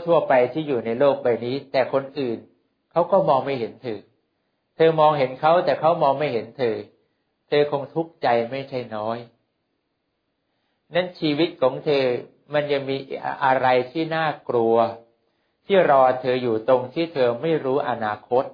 [0.08, 2.38] ทั่ว ๆ ไปที่อยู่ในโลกใบนี้ แต่คนอื่น
[2.92, 4.00] เขาก็มองไม่เห็นเธอ
[4.76, 6.76] เธอมองเห็นเขาแต่เขามองไม่เห็นเธอ
[7.48, 9.18] เธอคงทุกข์ใจไม่ใช่น้อย
[10.94, 12.06] นั่นชีวิตของเธอ
[12.54, 12.98] มันยังมี
[13.46, 14.76] อะไรที่น่ากลัว
[15.66, 18.46] ที่รอเธออยู่ตรงที่เธอไม่รู้อนาคต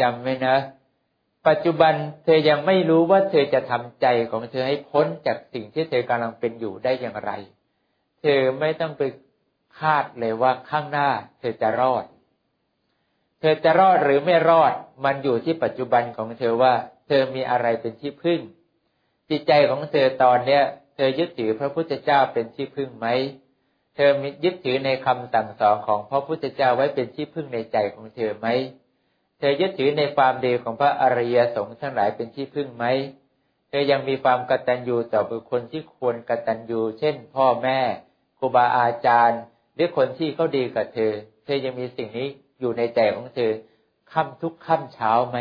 [0.00, 0.56] จำไว้นะ
[1.48, 7.30] ปัจจุบันเธอยังไม่รู้ว่าเธอจะทำใจของเธอให้พ้นจากสิ่งที่เธอกำลังเป็นอยู่ได้อย่างไร
[8.20, 9.02] เธอไม่ต้องไป
[9.78, 12.04] คาดเลยว่าข้างหน้า เธอจะรอด
[13.40, 14.72] เธอจะรอดหรือไม่รอด
[15.04, 16.74] มันอยู่ที่ปัจจุบันของเธอว่า
[17.06, 18.40] เธอมีอะไรเป็นที่พึ่ง
[19.30, 20.62] จิตใจของเธอตอนเนี้ย
[20.96, 23.06] เธอยึดถือพระพุทธเจ้าเป็นที่พึ่งไหม
[23.96, 28.46] เธอมียึดถือในคำสั่งสอนของพระพุทธเจ้าไว้เป็นที่พึ่งในใจของเธอไหม
[29.46, 32.84] ธอยึดถือในความดีของพระอริยสงฆ์ทั้งหลายเป็นที่พึ่งไหม
[33.68, 37.78] เธอยังมีความกตัญญูต่อบุคคลที่ควรกตัญญู เช่น พ่อแม่
[38.38, 39.40] ครูบาอาจารย์
[39.74, 41.12] หรือคนที่เขาดีกับเธอ
[41.44, 42.28] เธอยังมีสิ่งนี้
[42.60, 43.52] อยู่ในใจของเธอ
[44.12, 45.38] ค่ำทุกค่ำเช้าไหม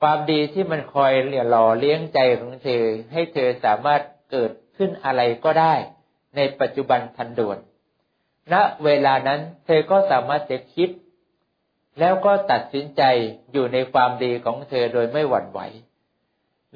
[0.00, 1.12] ความดีที่มันคอย
[1.50, 5.74] หล่อเลี้ยงใจของเธอ ให้เธอสามารถเกิดขึ้นอะไรก็ได้
[6.36, 7.58] ในปัจจุบันทันด่วน
[8.52, 10.88] ณ เวลานั้นเธอก็สามารถจะคิด
[11.98, 13.02] แล้วก็ตัดสินใจ
[13.52, 15.60] อยู่ในความดีของเธอโดยไม่หวั่นไหว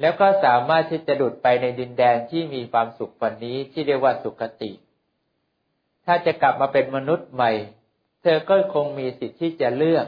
[0.01, 4.71] แล้วก็สามารถที่จะดุดไปในดินแดนที่มีความสุขวันนี้ที่เรียกว่าสุขติ
[6.05, 7.51] ถ้าจะกลับมาเป็นมนุษย์ใหม่
[8.21, 10.05] เธอก็คงมีสิทธิ์ที่จะเลือก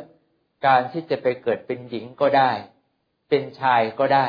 [0.67, 2.51] การที่จะไปเกิดเป็นหญิงก็ได้
[3.29, 4.27] เป็นชายก็ได้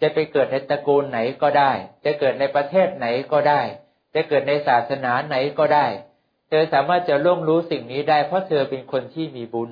[0.00, 1.72] จะไปเกิดในตระกูลไหนก็ได้
[2.04, 3.60] จะเกิดในประเทศไหนก็ได้
[4.14, 5.86] จะเกิดในศาสนาไหนก็ได้
[6.48, 9.70] เธอสามารถจะร่วมรู้สิ่งนี้ได้เพราะเธอเป็นคนที่มีบุญ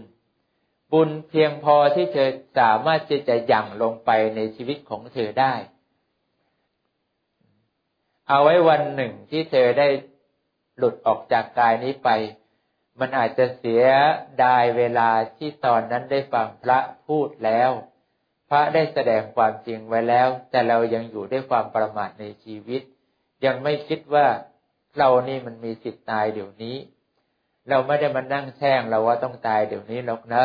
[0.93, 5.55] บุญเพียงพอที่เธอสามารถที่จะยั่งลงไปในชีวิตของเธอได้
[8.29, 9.89] เอาไว้วันหนึ่งที่เธอได้
[10.77, 12.11] หลุดออกจากกายนี้ไป
[13.01, 13.85] มันอาจจะเสีย
[14.45, 17.71] ดายเวลาที่ตอนนั้นได้ฟังพระพูดแล้ว
[18.51, 22.83] พระได้แสดงความจริงไว้แล้ว แต่เรายังอยู่ด้วยความประมาทในชีวิต
[23.45, 24.27] ยังไม่คิดว่า
[24.99, 26.77] เรานี่มันมีสิทธิ์ตายเดี๋ยวนี้
[27.69, 30.45] เราไม่ได้มานั่งแช่งเราว่าต้องตายเดี๋ยวนี้หรอกนะ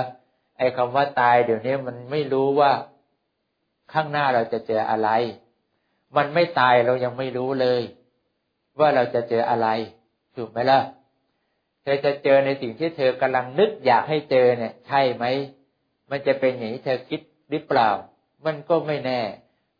[0.61, 2.71] ไอ้คำว่าตายเดี๋ยวนี้มันไม่รู้ว่า
[3.93, 5.09] ข้างหน้าเราจะเจออะไร
[6.17, 7.81] มันไม่ตายเรายังไม่รู้เลย
[8.79, 9.67] ว่าเราจะเจออะไร
[10.35, 10.79] ถูกไหมล่ะ
[11.83, 15.25] เธอจะเจอในสิ่งที่เธอกำลังนึกอยากให้เจอเนี่ย ใช่ไหม
[16.09, 17.89] มันจะเป็นอย่างที่เธอคิดหรือเปล่า
[18.45, 19.21] มันก็ไม่แน่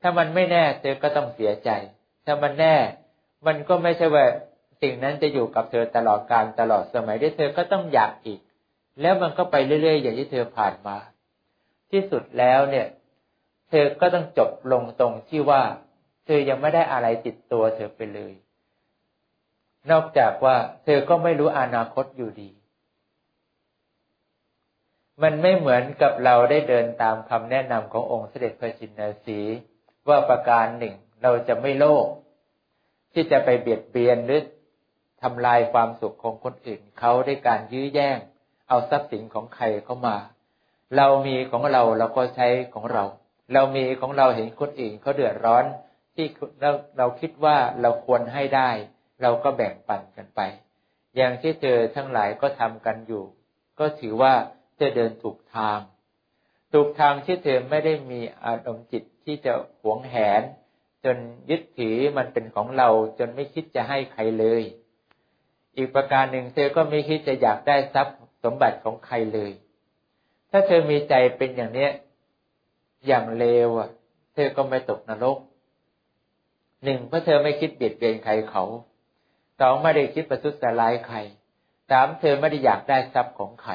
[0.02, 1.70] ถ้ามันไม่แน่ เธอก็ต้องเสียใจ
[2.26, 2.76] ถ้ามันแน่
[3.48, 4.26] มันก็ไม่ใช่ว่า
[4.82, 8.40] สิ่งนั้นจะอยู่กับเธอตลอดการตลอดสมัยที่เธอก็ต้องอยากอีก
[9.02, 10.98] แล้วมันก็ไปเรื่อยๆอย่างที่เธอผ่านมา
[11.92, 12.88] ที่สุดแล้วเนี่ย
[13.70, 15.62] เธอก็ต้องจบลงตรงที่ว่า
[16.26, 18.34] เธอยังไม่ได้อะไรติดตัวเธอไปเลย
[19.92, 22.52] นอกจากว่า เธอก็ไม่รู้อนาคตอยู่ดี
[25.24, 29.40] มันไม่เหมือนกับเราได้เดินตามคำแนะนำขององค์เสด็จพระชินสี
[30.10, 32.08] ว่าประการหนึ่ง เราจะไม่โลภ
[33.14, 34.42] ที่จะไปเบียดเบียนหรือ
[35.22, 38.18] ทำลายความสุขของคนอื่นเขาด้วยการยื้อแย่ง
[38.72, 40.18] เอาทรัพย์สินของใครเข้ามา
[40.98, 43.04] เรามีของเราเราก็ใช้ของเรา
[43.54, 45.66] เรามีของเราเห็นคนอื่นเขาเดือดร้อน
[46.16, 46.28] ที่
[46.62, 48.70] เราเราคิดว่าเราควรให้ได้
[49.22, 50.42] เราก็แบ่งปันกันไป
[51.16, 53.24] อย่างที่เธอทั้งหลายก็ทำกันอยู่
[53.80, 54.34] ก็ถือว่า
[54.76, 55.80] เธอเดินถูกทาง
[56.74, 60.42] ถูกทางที่เธอไม่ได้มีอารมณ์จิตที่จะหวงแหน
[61.04, 61.18] จน
[61.50, 64.64] ยึดถือมันเป็นของเราจนไม่คิดจะให้ใครเลย
[65.78, 69.52] อีกประการหนึ่งเธอก็ไม่คิดจะอยากได้ทรัพย์ สมบัติของใครเลย
[70.52, 71.92] ถ้าเธอมีใจเป็นอย่างเนี้ย
[73.08, 73.90] อย่างเลวอะ
[74.34, 75.38] เธอก็ไม่ตกนรก
[76.84, 78.64] หนึ่งเพราะเธอไม่คิดเบียดเบียนใครเขา
[79.60, 81.18] สองไม่ได้คิดประทุษร้ายใคร
[81.90, 83.74] สามเธอไม่ได้อยากได้ทรัพย์ของใคร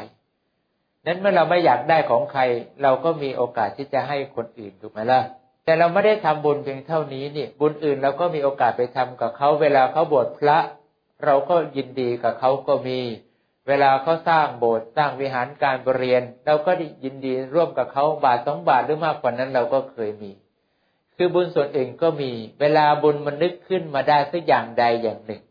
[1.06, 2.42] นั้นเมื่อเราไม่อยากได้ของใคร
[2.82, 5.20] เราก็มีโอกาสที่จะให้คนอื่นถูกไหมล่ะ
[5.64, 10.58] แต่เราไม่ได้ทำบุญเพียงเท่านี้นี่บุญอื่นเราก็มีโอกาสไปทำกับเขาเวลาเขาบวชพระ
[11.24, 12.98] เราก็ยินดีกับเขาก็มี
[13.68, 16.72] เวลาเขาสร้างโบสถ์สร้างวิหารการบรเรียน เราก็
[17.04, 20.32] ยินดีร่วมกับเขาบาทสองบาทหรือมากกว่านั้นเราก็เคยมี
[21.16, 25.42] คือบุญส่วนอื่นก็มี เวลาบุญมันนึกขึ้นมาได้สักอย่างใดอย่างหนึ่ง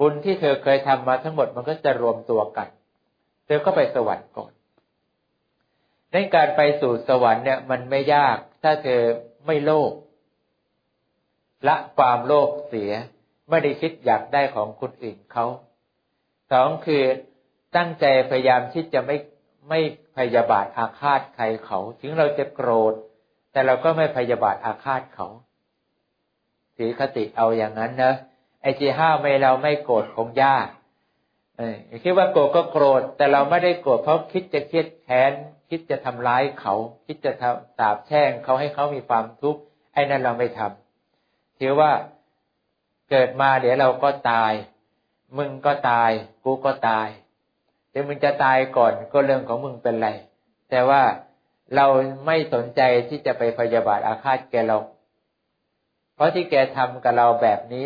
[0.00, 2.68] บุญที่เธอเคยทำมาทั้งหมดมันก็จะรวมตัวกัน
[3.46, 4.52] เธอก็ไปสวรรค์ก่อน
[6.12, 9.02] ในการไปสู่สวรรค์เนี่ย มันไม่ยาก ถ้าเธอ
[9.46, 9.92] ไม่โลภ
[11.68, 12.92] ละความโลภเสีย
[13.50, 15.46] ไม่ได้คิดอยากได้ของคนอื่นเขา
[16.52, 17.02] สองคือ
[17.76, 19.16] ตั้งใจพยายามที่จะไม่
[19.68, 19.80] ไม่
[20.16, 22.94] พยาบาทอาฆาตใครเขา ถึงเราจะโกรธ
[23.52, 25.28] แต่เราก็ไม่พยาบาทอาฆาตเขา
[26.76, 28.14] ถือคติเอาอย่างนั้นนะ
[28.62, 30.66] ไอ้ที่ห้าไม่เราไม่โกรธคงยาก
[31.58, 35.32] เออคิดว่าโกรธก็โกรธ แต่เราไม่ได้โกรธเพราะคิดจะเครียดแค้น
[35.70, 36.74] คิดจะทำร้ายเขา
[37.06, 39.60] คิดจะทำสาบแช่งเขาให้เขามีความทุกข์
[39.92, 41.92] ไอ้นั่นเราไม่ทำถือว่า
[43.10, 44.52] เกิดมาเดี๋ยวเราก็ตาย
[45.36, 46.10] มึงก็ตาย
[46.44, 47.08] กูก็ตาย
[47.92, 50.08] เดี๋ยวมึงจะตายก่อนก็เรื่องของมึงเป็นไร
[50.70, 51.02] แต่ว่า
[51.76, 51.86] เรา
[52.26, 54.78] ไม่สนใจที่จะไปพยาบาทอาฆาตแกเรา
[56.14, 57.84] เพราะที่แกทำกับเราแบบนี้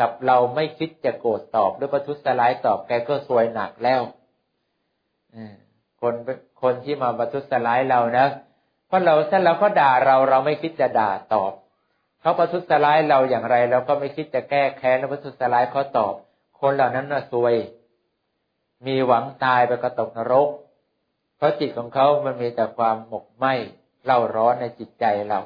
[0.00, 4.00] กับเราไม่คิดจะโกรธตอบหรือประทุษร้ายตอบแกก็ซวยหนักแล้ว
[6.00, 6.14] คน
[6.62, 8.26] คนที่มาประทุษร้ายเรานะ
[8.86, 11.52] เพราะเราถ้าเราก็ด่าเราเราไม่คิดจะด่าตอบ
[12.20, 16.14] เขาประทุษร้ายเราอย่างไร เราก็ไม่คิดจะแก้แค้นแล้วประทุษร้ายเขาตอบ
[16.60, 17.54] คนเหล่านั้นน่ะซวย
[18.86, 20.48] มีหวังตายไปกระตกนรก
[21.36, 23.46] เพราะจิตของเขามันมีแต่ความหมกไหม
[24.04, 25.40] เล่าร้อนในจิตใจเรา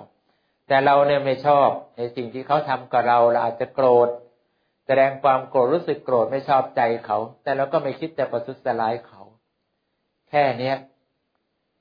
[0.67, 4.09] แต่เราเนี่ยไม่ชอบในสิ่งที่เขาทำกับเราเราอาจจะโกรธ
[4.87, 9.21] แสดงความโกรธรู้สึกโกรธไม่ชอบใจเขา แต่เราก็ไม่คิดจะประทุษร้ายเขา
[10.29, 10.77] แค่เนี้ย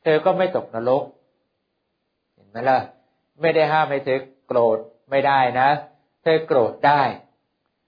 [0.04, 1.04] เธอก็ไม่ตกนรก
[2.34, 2.80] เห็นไหมล่ะ
[3.42, 4.78] ไม่ได้ห้ามให้เธอโกรธ
[5.10, 5.70] ไม่ได้นะ
[6.24, 7.02] เธอโกรธได้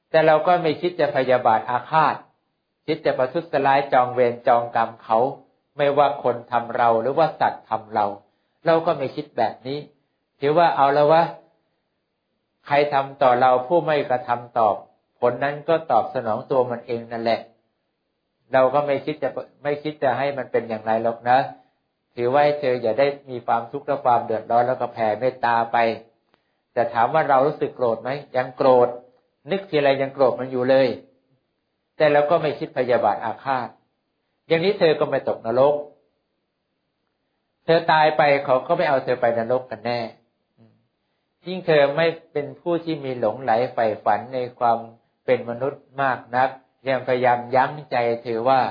[0.10, 2.16] แต่เราก็ไม่คิดจะพยาบาทอาฆาต
[2.86, 5.20] คิดจะประทุษร้ายจองเวรจองกรรมเขา
[5.78, 8.06] ไม่ว่าคนทำเราหรือว่าสัตว์ทำเรา
[8.66, 9.80] เราก็ไม่คิดแบบนี้
[10.40, 11.24] ถือว่าเอาแล้ววะ
[12.68, 14.76] ใครทำต่อเราผู้ไม่กระทำตอบ
[15.20, 17.42] ผลนั้นก็ตอบสนองตัวมันเองนั่นแหละ
[18.54, 19.30] เราก็ไม่คิดจะ
[19.64, 21.38] ไม่คิดจะให้มันเป็นอย่างไรหรอกนะ
[22.16, 25.78] ถือว่าเธออย่าได้มีความทุกข์และความเดือดร้อนแล้วก็แผ่เมตตาไป
[26.74, 28.90] แต่ถามว่าเรารู้สึกโกรธไหมยังโกรธ
[29.52, 30.88] นึกทีไรยังโกรธมันอยู่เลย
[32.02, 33.70] แต่เราก็ไม่คิดพยาบาทอาฆาต
[34.48, 35.76] อย่างนี้เธอก็ไม่ตกนรก
[37.66, 40.00] เธอตายไปเขาก็ไม่เอาเธอไปนรกกันแน่
[41.46, 44.78] ยิ่งเธอไม่เป็นผู้ที่มีหลงไหลใฝ่ฝันในความ
[45.26, 46.50] เป็นมนุษย์มากนัก
[46.88, 48.62] ยังพยายามยั้งใจเธอว่า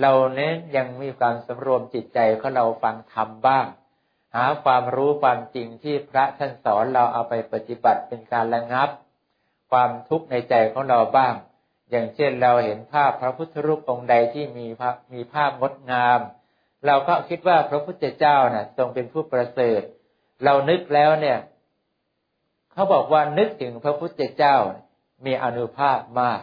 [0.00, 3.66] เราเน้นยังมีความสำรวมจิตใจของเราฟังธรรมบ้าง
[4.34, 8.88] หาความรู้ความจริงที่พระท่านสอนเราเอาไปปฏิบัติเป็นการระงับ
[9.70, 11.34] ความทุกข์ในใจของเราบ้าง
[11.90, 16.20] อย่างเช่นเราเห็นภาพพระพุทธรูปองค์ใดที่มีภาพมีภาพงดงาม
[16.86, 19.80] เราก็คิดว่าพระพุทธเจ้านะ่ะทรงเป็นผู้ประเสริฐ
[20.44, 21.38] เรานึกแล้วเนี่ย
[22.72, 24.56] เขาบอกว่านึกถึงพระพุทธเจ้า
[25.26, 26.42] มีอนุภาพมาก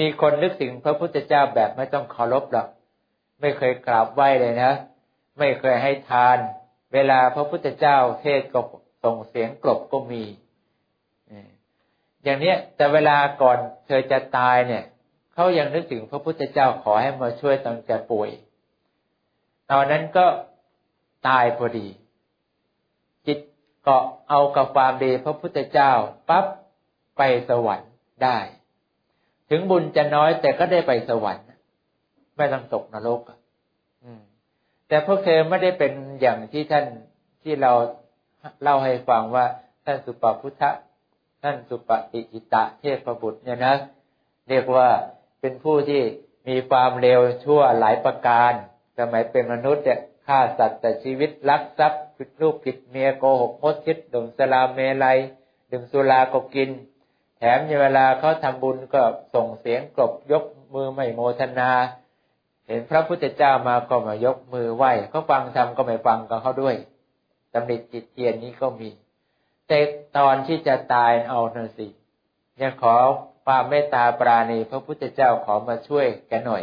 [0.00, 2.68] มีคนนึกถึงพระพุทธเจ้าแบบไม่ต้องเคารพหรอก
[3.40, 4.72] ไม่เคยกราบไหว้เลยนะ
[5.38, 6.38] ไม่เคยให้ทาน
[6.94, 8.60] เวลาพระพุทธเจ้าเทศก็
[9.04, 10.22] ส่งเสียงกลบก็มี
[12.24, 14.84] อย่างเนี้ยแต่เวลาก่อนเธอจะตายเนี่ย
[15.34, 18.30] เขายังนึกถึงพระพุทธเจ้าขอให้มาช่วยตอนแกป่วย
[19.70, 20.26] ตอนนั้นก็
[21.28, 21.88] ตายพอดี
[23.26, 23.38] จิต
[23.82, 25.92] เกาะเอากับความดีพระพุทธเจ้า
[26.28, 26.44] ปั๊บ
[27.16, 27.92] ไปสวรรค์
[28.24, 28.38] ได้
[29.50, 31.46] ถึงบุญจะน้อยแต่ก็ได้ไปสวรรค์
[32.36, 33.20] ไม่ต้องตกนรก
[34.02, 34.20] อืม
[34.88, 36.86] แต่พวกเธอไม่ได้เป็นอย่างที่ท่าน
[37.42, 37.72] ที่เรา
[38.62, 39.44] เล่าให้ฟังว่า
[39.84, 40.62] ท่านสุปพุทธ
[41.42, 43.74] ท่านสุปฏิจิตะเทพบุตรเนี่ยนะ
[44.48, 44.88] เรียกว่า
[45.40, 46.02] เป็นผู้ที่
[46.48, 48.52] มีความเร็วชั่วหลายประการ
[48.98, 55.18] สมัยเป็นมนุษย์เนี่ยฆ่าสัตว์แต่ชีวิตลักทรัพย์ผิดลูกผิดเมียโกหกมดคิดดื่มสลาเมลัย
[55.70, 56.70] ดื่มสุราก็กิน
[57.38, 59.02] แถมเวลาเขาทำบุญก็
[59.34, 61.70] ส่งเสียงกลบยกมือไม่โมทนา
[62.66, 66.76] เห็นพระพุทธเจ้ามาก็มายกมือไหว้เขาฟังทำก็ไม่ฟังกับเขาด้วย
[67.52, 68.88] ตำหนิจิตเทียนนี้ก็มี
[69.68, 69.80] แต่
[70.18, 71.86] ตอนที่จะตายเอาหน่อยสิ
[72.60, 72.94] ยังขอ
[73.44, 76.62] ความเมตตาปราณีพระพุทธเจ้าขอมาช่วยแกหน่อย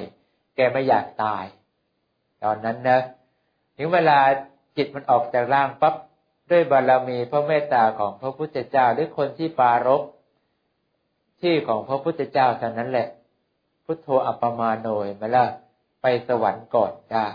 [0.55, 1.45] แกไม่อยากตาย
[2.43, 2.99] ตอนนั้นนะ
[3.77, 4.19] ถึงเวลา
[4.77, 5.95] จิตมันออกจากร่างปั๊บ
[6.51, 10.01] ด้วยบารมีพระเมตตาของพระพุทธเจ้าหรือคนที่ปารก
[11.41, 13.07] ที่ของพระพุทธเจ้าเท่านั้นแหละ
[13.85, 15.45] พุทโธอัปมาโนยมาละ
[16.01, 17.27] ไปสวรรค์ก่อนได้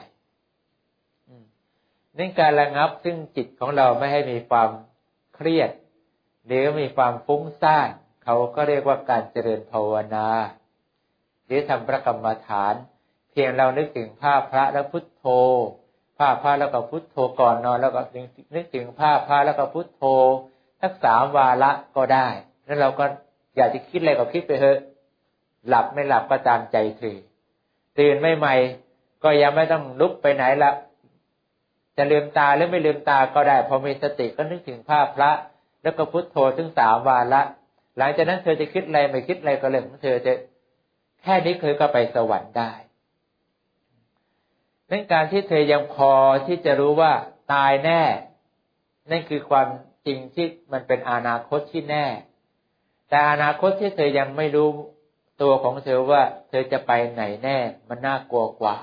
[2.16, 4.68] นั่นการระงับซึ่งจิตของเราไม่ให้มีความ
[5.42, 5.70] เครียด
[6.46, 7.88] หรือมีความฟุ้งซ่าน
[8.24, 10.28] เขาก็เรียกว่าการเจริญภาวนา
[11.44, 12.74] หรือทำพระกรรมฐาน
[13.30, 15.24] เพียงเรานึกถึงภาพพระแล้วพุทโธ
[16.18, 18.00] ภาพพระแล้วก็พุทโธก่อนนอนแล้วก็
[18.54, 20.02] นึกถึงภาพพระแล้วก็พุทโธ
[20.80, 22.28] ทักสามวาระก็ได้
[22.64, 23.04] แล้วเราก็
[23.56, 24.78] อยากจะคิดอะไรก็คิดไปเถอะ
[25.68, 27.18] หลับไม่หลับก็ตามใจถือ
[27.98, 28.54] ตื่นไม่ใหม่
[29.22, 30.72] ก็ยังไม่ต้องลุกไปไหนละ
[32.02, 35.30] จะลืมตาหรือไม่ลืมตาก็ได้พอมีสติก็นึกถึงภาพพระ
[35.82, 37.42] แล้วก็พุทโธถึงสามวาระ
[37.98, 40.32] หลังจากนั้นเธอจะคิดอะไรไม่คิดอะไรก็เรื่องของเธอจะ
[41.22, 42.72] แค่นี้เคยก็ไปสวรรค์ได้
[44.90, 46.12] นั่นการที่เธอยังพอ
[46.46, 47.12] ที่จะรู้ว่า
[47.52, 48.02] ตายแน่
[49.10, 49.68] นั่นคือความ
[50.06, 52.06] จริงที่มันเป็นอนาคตที่แน่
[53.08, 54.68] แต่อนาคตที่เธอยังไม่รู้
[55.42, 57.58] ตัวของเธอว่า เธอจะไปไหนแน่
[57.88, 58.78] มันน่ากลัวกว่า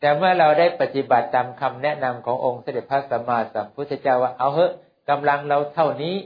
[0.00, 4.72] แต่เมื่อเราได้ปฏิบัติตามคำแนะนำขององค์เสด็จพระสัมมาสัมพุทธเจ้าว่าเอาเถอะ
[5.10, 6.16] กำลังเราเท่านี้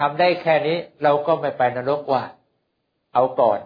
[0.00, 2.22] ทำได้แค่นี้เราก็ไม่ไปนรกว่า
[3.14, 3.60] เอาก่อน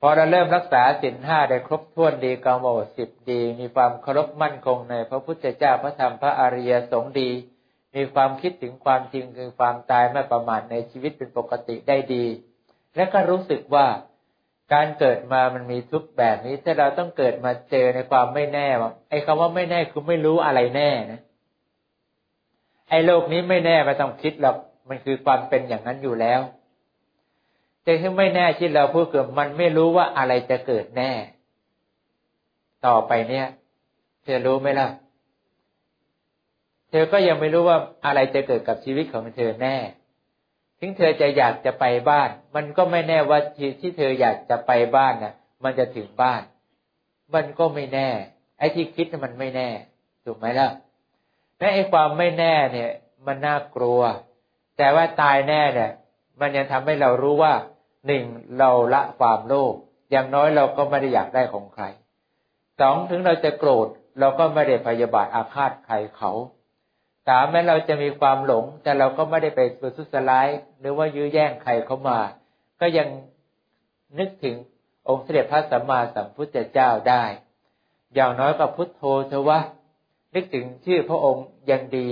[0.00, 7.30] พอเราเริ่มรักษาสินห้าได้ครบถ้วนดีกำหนดสิบดี มีความเคารพมั่นคงในพระพุทธเจ้าพระธรรมพระอริยสงฆ์ดี
[7.94, 12.24] มีความคิดถึงความจริงคือความตายไม่ประมาทในชีวิตเป็นปกติได้ดี
[12.96, 13.86] และก็รู้สึกว่า
[14.74, 18.68] การเกิดมามันมีทุกแบบนี้ถ้าเราต้องเกิดมาเจอในความไม่แน่
[19.10, 21.20] ไอ้คำว่าไม่แน่คือไม่รู้อะไรแน่นะ
[22.90, 24.56] ไอ้โลกนี้ไม่แน่ไม่ต้องคิดหรอก
[24.88, 26.40] มันคือความเป็นอย่างนั้นอยู่แล้ว
[27.82, 31.12] แต่ที่ไม่แน่ที่เราพูดคือมันไม่รู้ว่าอะไรจะเกิดแน่
[32.86, 33.46] ต่อไปเนี่ย
[34.22, 34.88] เธอรู้ไหมล่ะ
[36.90, 39.76] เธอก็ยังไม่รู้ว่าอะไรจะเกิดกับชีวิตของเธอแน่
[40.84, 46.42] ถึงเธอจะอยากจะไปบ้าน มันก็ไม่แน่ว่าที่ที่เธออยากจะไปบ้านนะ่ะ มันจะถึงบ้าน
[47.34, 48.08] มันก็ไม่แน่
[48.58, 49.68] ไอ้ที่คิดมันไม่แน่
[50.24, 50.68] ถูกไหมล่ะ
[51.58, 52.90] และไอ้ความไม่แน่เนี่ย
[53.26, 54.00] มันน่ากลัว
[54.78, 55.90] แต่ว่าตายแน่เนี่ย
[56.40, 57.54] มันยังทำให้เรารู้ว่า
[58.06, 58.24] หนึ่ง
[58.58, 59.74] เราละความโลภ
[60.10, 61.84] อย่างน้อยเราก็ไม่ได้อยากได้ของใคร
[62.80, 63.88] สองถึงเราจะโกรธ
[64.20, 66.32] เราก็ไม่ได้พยาบาทอาฆาตใครเขา
[67.26, 70.48] สามแม้เราจะมีความหลง แต่เราก็ไม่ได้ไปสุสุสลาย
[70.80, 72.18] หรือว่ายื้อแย่งใครเขามา
[72.80, 73.08] ก็ยัง
[74.18, 74.56] นึกถึง
[75.08, 77.24] องค์เสด็จพระสัมมาสัมพุทธเจ้าได้
[78.14, 79.60] อย่างน้อยก็พุทโธเถอะวะ
[80.34, 82.08] นึกถึงชื่อพระองค์ยังดี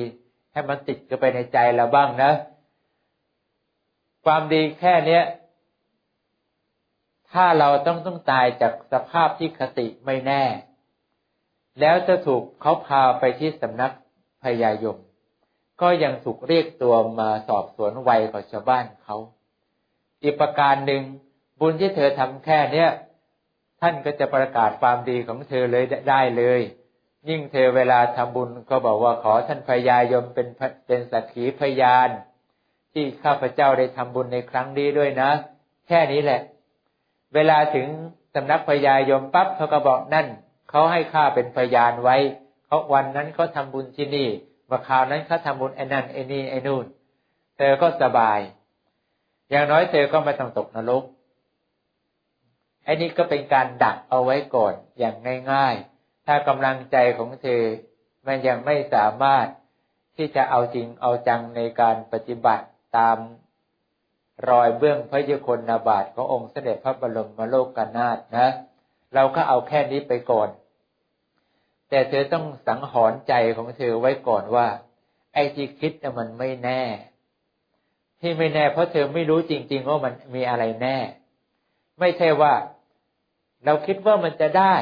[0.53, 2.33] ให้มันติดกันไปในใจเราบ้างนะ
[4.25, 5.22] ความดีแค่เนี้ย
[7.33, 10.44] ถ้าเราต้องต้องตายจากสภาพที่คติไม่แน่
[11.81, 13.92] แล้วจะถูกเขาพาไปที่สำนัก
[14.44, 14.96] พยายม
[15.81, 19.17] ก็ยังถูกเรียกตัวมาสอบสวนไวกว่าชาวบ้านเขา
[20.23, 21.02] อีกประการหนึ่ง
[21.60, 22.88] บุญที่เธอทำแค่เนี้ย
[23.81, 26.60] ท่านก็จะประกาศความดีของเธอเลยได้เลย
[27.29, 30.48] ยิ่งเธอเวลาทำบุญก็บอกว่าขอท่านพยายมเป็น
[30.87, 32.08] เป็นสักขีพยาน
[32.92, 35.31] ที่ข้าพเจ้าได้ทำบุญในครั้งนี้ด้วยนะ
[35.88, 36.40] แค่นี้แหละ
[37.35, 37.87] เวลาถึง
[38.35, 40.27] สำนักพญายมปั๊บเขาก็บอกนั่น
[40.71, 42.17] เขาให้ข้าเป็นพยานไว้
[42.73, 44.29] เขาวันนั้นเขาทาบุญที่นี่
[44.70, 46.87] มาคราวนั้นเขาทาบุญไอ้นั่นไอ้นี่ไอ้นู่น
[47.56, 48.40] เธอก็สบาย
[49.50, 51.04] อย่างน้อยเธอก็ไม่ต้องตกนรก
[52.85, 55.14] ไอ้นี่ก็เป็นการดักเอาไว้ก่อนอย่าง
[55.52, 57.62] ง่ายๆ ถ้ากำลังใจของเธอ
[58.27, 59.46] มันยังไม่สามารถ
[60.16, 62.66] ที่จะเอาจริงเอาจังในการปฏิบัติ
[62.96, 63.16] ตาม
[64.48, 68.48] รอยเบื้องพระยุคลนาบาทขององค์เสด็จพระบรมโลกกนาถนะ
[69.14, 70.50] เราก็เอาแค่นี้ไปก่อน
[71.95, 74.67] แต่เธอต้องสังหรณ์ใจของเธอไว้ก่อนว่า
[75.35, 76.83] ไอ้ที่คิดน่มันไม่แน่
[78.21, 80.99] ที่ไม่แน่ เพราะเธอไม่รู้จริง ๆ ว่ามันมีอะไรแน่
[82.01, 82.55] ไม่ใช่ว่า
[83.65, 84.75] เราคิดว่ามันจะได้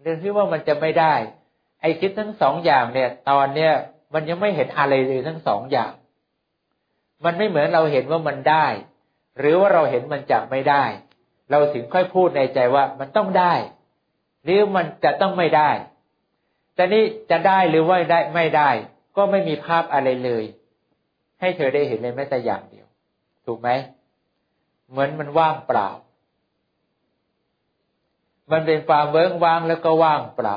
[0.00, 1.14] หรือคิดว่ามันจะไม่ได้
[1.80, 3.72] ไอ้คิดทั้งสองอย่างเนี่ย ตอนเนี้ย
[4.14, 5.92] มันยังไม่เห็นอะไรเลยทั้งสองอย่าง
[7.24, 8.66] มันไม่เหมือนเราเห็นว่ามันได้
[9.38, 10.84] หรือว่าเราเห็นมันจะไม่ได้
[11.50, 13.54] เราถึงค่อยพูดในใจว่ามันต้องได้
[14.44, 15.70] หรือมันจะต้องไม่ได้
[16.78, 18.70] แต่นี่จะได้หรือว่าได้ไม่ได้
[19.16, 20.44] ก็ไม่มีภาพอะไรเลย
[21.40, 22.86] ให้เธอได้เห็นเลยแม้แต่อย่างเดียว
[23.46, 23.68] ถูกไหม
[24.90, 25.88] เหมือนมันว่างเปล่า
[28.52, 30.56] มันเป็นความเวิ้งว่างแล้วก็ว่างเปล่า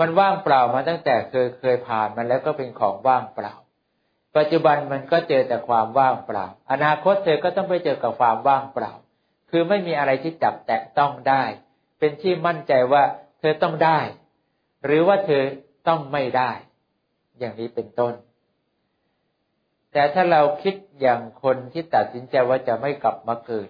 [0.00, 3.54] มันว่างเปล่ามาตั้งแต่เคยเคยผ่านมันแล้วก็เป็นของว่างเปล่า
[4.36, 8.92] ปัจจุบันมันก็เจอแต่ความว่างเปล่า อนาคตเธอก็ต้องไปเจอกับความว่างเปล่า
[9.50, 11.42] คือไม่มีอะไรที่จับแตะต้องได้
[11.98, 13.02] เป็นที่มั่นใจว่า
[13.40, 13.98] เธอต้องได้
[14.84, 15.42] หรือว่าเธอ
[15.88, 16.50] ต้องไม่ได้
[17.38, 18.14] อย่างนี้เป็นต้น
[19.92, 23.68] แต่ถ้าเราคิดอย่างคนที่ตัดสินใจว่าจะไม่กลับมาเกิด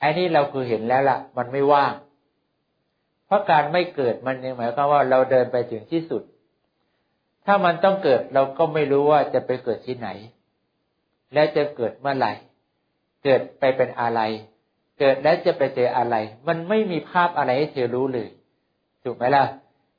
[0.00, 1.94] ไอ้นี่เราคือเห็นแล้วละ่ะ มันไม่ว่าง
[3.26, 6.22] เพราะการไม่เกิดมันยังหมายความว่าเราเดินไปถึงที่สุด
[7.46, 10.08] ถ้ามันต้องเกิดเราก็ไม่รู้ว่าจะไปเกิดที่ไหน
[11.34, 12.32] และจะเกิดเมื่อไหร่
[13.24, 14.20] เกิดไปเป็นอะไร
[14.98, 16.16] เกิดแล้วจะไปเจออะไร
[16.48, 18.28] มันไม่มีภาพอะไรให้เธอรู้เลย
[19.02, 19.44] ถูกไหมล่ะ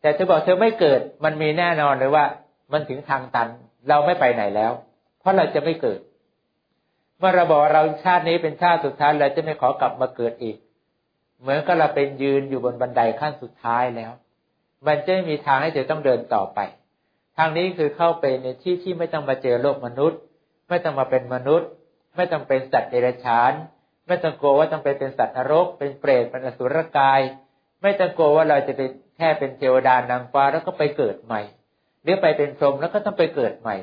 [0.01, 2.25] แต่เธอบอกเธอไม่เกิด มันมีแน่นอนเลยว่า
[2.71, 3.49] มันถึงทางตัน
[3.89, 4.71] เราไม่ไปไหนแล้ว
[5.19, 5.99] เพราะเราจะไม่เกิด
[7.19, 10.57] เมื่อเราบอกเราชาตินี้เป็นชาติสุดท้ายเราจะไม่ขอกลับมาเกิดอีก
[11.41, 14.11] เหมือนกับเราเป็นยืนอยู่บนบันไดขั้นสุดท้ายแล้ว
[14.87, 16.59] มันจะไม่มีทางให้เธอต้องเดินต่อไป
[17.37, 20.19] ทางนี้คือเข้าไปในที่ที่ไม่ต้องมาเจอโลกมนุษย์
[20.69, 21.69] ไม่ต้องมาเป็นมนุษย์
[22.15, 23.51] ไม่ต้องเป็นสัตว์เดรัจฉาน
[24.07, 27.21] ไม่ต้องกลัวว่าต้องไปเป็นสัตว์นรก เป็นเปรตเป็นอสุรกาย
[27.81, 28.89] ไม่ต้องกลัวว่าเราจะเป็น
[29.21, 31.41] ค่เป็นเทวดานางฟ้าแล้วก็ไปเกิดใหม่
[32.03, 33.75] หรือไปเป็นพรหมแล้วก็ต้องไปเกิดใหม่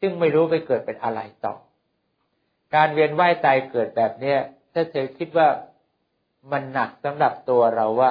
[0.00, 1.54] ซึ่งไม่รู้ไปเกิดเป็นอะไรต่อ
[2.74, 4.38] การเวียนว่ายตายเกิดแบบเนี้ย
[4.72, 5.48] ถ้าเธอคิดว่า
[6.52, 8.10] มันหนักสำหรับตัวเราว่า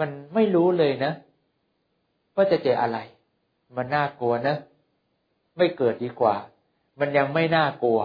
[0.00, 1.12] มันไม่รู้เลยนะ
[2.34, 2.98] ว่าจะเจออะไร
[3.76, 4.56] มันน่ากลัวนะ
[5.56, 6.34] ไม่เกิดดีกว่า
[7.00, 8.00] มันยังไม่น่ากลัว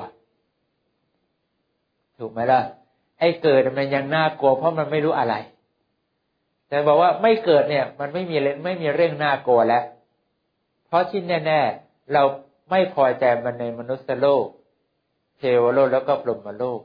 [2.17, 2.61] ถูกไหมล่ะ
[3.19, 5.35] ไอ้เกิดมันยังน่ากลัวเพราะมันไม่รู้อะไร
[6.71, 9.83] แต่บอกว่าไม่เกิดเนี่ย มันไม่มีไม่มีเรื่องน่ากลัวแล้ว
[10.87, 12.23] เพราะที่แน่ ๆ เรา
[12.69, 14.45] ไม่พอใจมันในมนุษย์โลก
[15.37, 16.79] เทวโลกแล้วก็ปรมโลก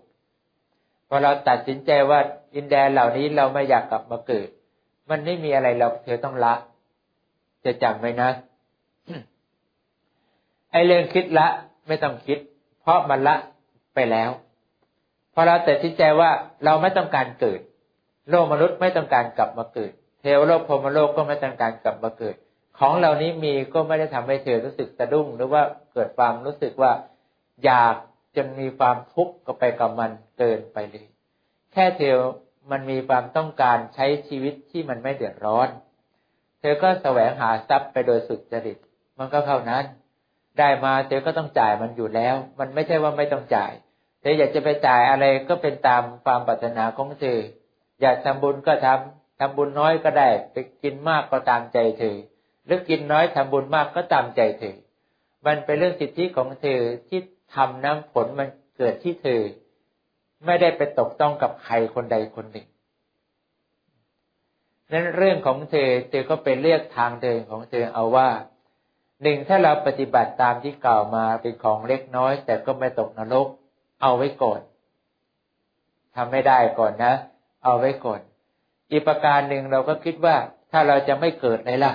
[1.08, 2.20] พอเราตัดสินใจว่า
[2.54, 4.48] อินแดนเหล่านี้เราไม่อยากกลับมาเกิด
[5.10, 6.54] มันไม่มีอะไรเราเธอต้องละ
[7.64, 8.30] จะจำไว้นะ
[10.72, 11.46] ไอเรื่องคิดละ
[11.86, 12.38] ไม่ต้องคิด
[12.82, 13.36] เพราะมันละ
[13.94, 14.30] ไปแล้ว
[15.34, 16.30] พอเราแต่ทิดใจว่า
[16.64, 17.60] เราไม่ต้องการเกิด
[18.30, 22.36] โลกมนุษย์ไม่ต้องการกลับมาเกิด เทวโลกพรมโลกก็ไม่ต้องการกลับมาเกิด
[22.78, 25.62] ของเหล่านี้มีก็ไม่ได้ทำให้เธอรู้สึกสะดุ้ง หรือว่า
[25.92, 26.92] เกิดความรู้สึกว่า
[27.64, 27.96] อยาก
[28.36, 31.06] จนมีความทุกข์ก็ไปกับมันเกินไปเลย
[31.72, 32.16] แค่เธอ
[32.70, 35.68] มันมีความต้องการใช้ชีวิตที่มันไม่เดือดร้อน
[36.60, 38.78] เธอก็แสวงหาทรัพย์ไปโดยสุดจริต
[39.18, 39.84] มันก็เท่านั้น
[40.58, 43.72] ได้มาเธอก็ต้องจ่ายมันอยู่แล้ว มันไม่ใช่ว่าไม่ต้องจ่าย
[44.20, 47.38] เธออยากจะไปจ่ายอะไรก็เป็นตามความปรารถนาของเธอ
[48.00, 52.16] อยากทำบุญก็ทำทำบุญน้อยก็ได้ไปกินมากก็ตามใจเธอ
[52.64, 54.76] หรือกินน้อยทำบุญมากก็ตามใจเธอ
[55.46, 57.20] มันเป็นเรื่องสิทธิของเธอที่
[57.54, 59.42] ทำน้ำผลมันเกิดที่เธอ
[60.44, 62.66] ไม่ได้ไปตกต้องกับใครคนใดคนหนึ่ง
[64.92, 68.28] นั้นเรื่องของเธอเธอก็ไปเลือกทางเดินของเธอเอาว่า
[69.22, 73.48] หนึ่งถ้าเราปฏิบัติตามที่กล่าวมาเป็นของเล็กน้อย แต่ก็ไม่ตกนรก
[74.02, 74.60] เอาไว้ก่อน
[76.14, 77.14] ทำไม่ได้ก่อนนะ
[77.66, 78.20] เอาไว้ก่อน
[78.90, 80.36] อีกประการหนึ่งเราก็คิดว่า
[80.72, 81.92] ถ้าเราจะไม่เกิดเลยล่ะ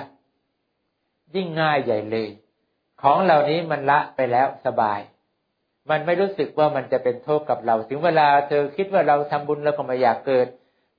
[1.34, 2.28] ยิ่งง่ายใหญ่เลย
[3.02, 5.00] ของเหล่านี้มันละไปแล้วสบาย
[5.90, 10.46] มันไม่รู้สึกว่ามันจะเป็นโทษกับเรา ถึงเวลาเธอคิดว่าเราทำบุญแล้วก็ไม่อยากเกิด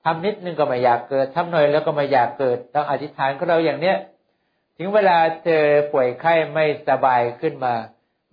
[0.04, 3.96] ทำนิดนึงก็ไม่อยากเกิดทำหน่อยแล้วก็ไม่อยากเกิดเราอธิษฐานของเราอย่างเนี้ย
[4.78, 7.74] ถึงเวลาเจอป่วยไข้ไม่สบายขึ้นมา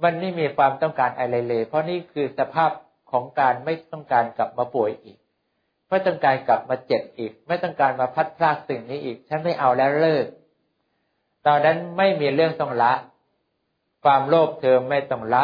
[0.03, 2.71] มันไม่มีความต้องการอะไรเลย เพราะนี่คือสภาพ
[3.11, 5.17] ของการไม่ต้องการกลับมาป่วยอีก
[5.91, 10.25] ไม่ต้องการกลับมาเจ็บอีก ไม่ต้องการมาพัดพลาดสิ่งนี้อีก ฉันไม่เอาแล้วเลิก
[11.47, 12.93] ตอนนั้นไม่มีเรื่องต้องละ
[14.03, 15.43] ความโลภเธอไม่ต้องละ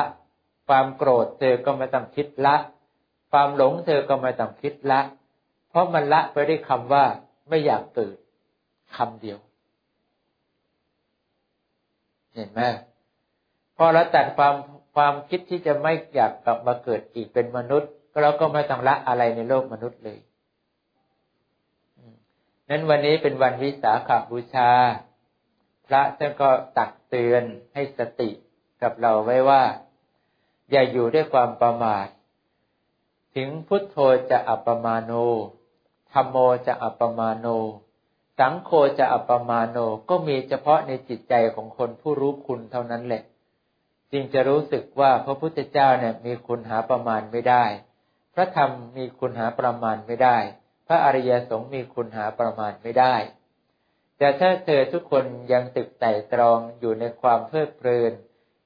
[0.68, 2.56] ความโกรธเธอก็ไม่ต้องคิดละ
[3.32, 5.02] ความหลงเธอก็ไม่ต้องคิดละ
[5.70, 7.06] เพราะมันละไปด้วยคำว่า
[7.50, 8.16] ไม่อยากเกิด
[8.96, 9.40] คำเดียว
[12.34, 12.62] เห็นไหม
[13.78, 14.56] พอเราตัดความ
[14.96, 17.90] ความคิดที่จะไม่อยากกลับมาเกิดอีกเป็นมนุษย์
[18.22, 20.20] เราก็ไม่ต้องละอะไรในโลกมนุษย์เลย
[22.70, 24.72] นั้นวันนี้เป็นวันวิสาขบูชา
[25.88, 27.44] พระท่านก็ตักเตือน
[27.74, 28.30] ให้สติ
[28.82, 29.64] กับเราไว้ว่า
[30.72, 32.08] อย่าอยู่ด้วยความประมาท
[33.36, 33.98] ถึงพุทโธ
[34.32, 35.12] จะอัปปมาโน
[36.12, 36.38] ธรรมโม
[36.68, 37.46] จะอัปปมาโน
[38.40, 39.78] สังโฆจะอัปปมาโน
[40.10, 43.24] ก็มีเฉพาะในจิตใจของคนผู้รู้คุณเท่านั้นแหละ
[44.12, 47.64] จึงจะรู้สึกว่าพระพุทธเจ้าเนี่ยมีคุณหาประมาณไม่ได้
[48.34, 50.38] พระธรรมมีคุณหาประมาณไม่ได้
[50.88, 53.16] พระอริยสงฆ์มีคุณหาประมาณไม่ได้
[54.18, 58.12] แต่ถ้าเธอทุกคนยังตึกไต่ตรองอยู่ในความเพลิดเพลิน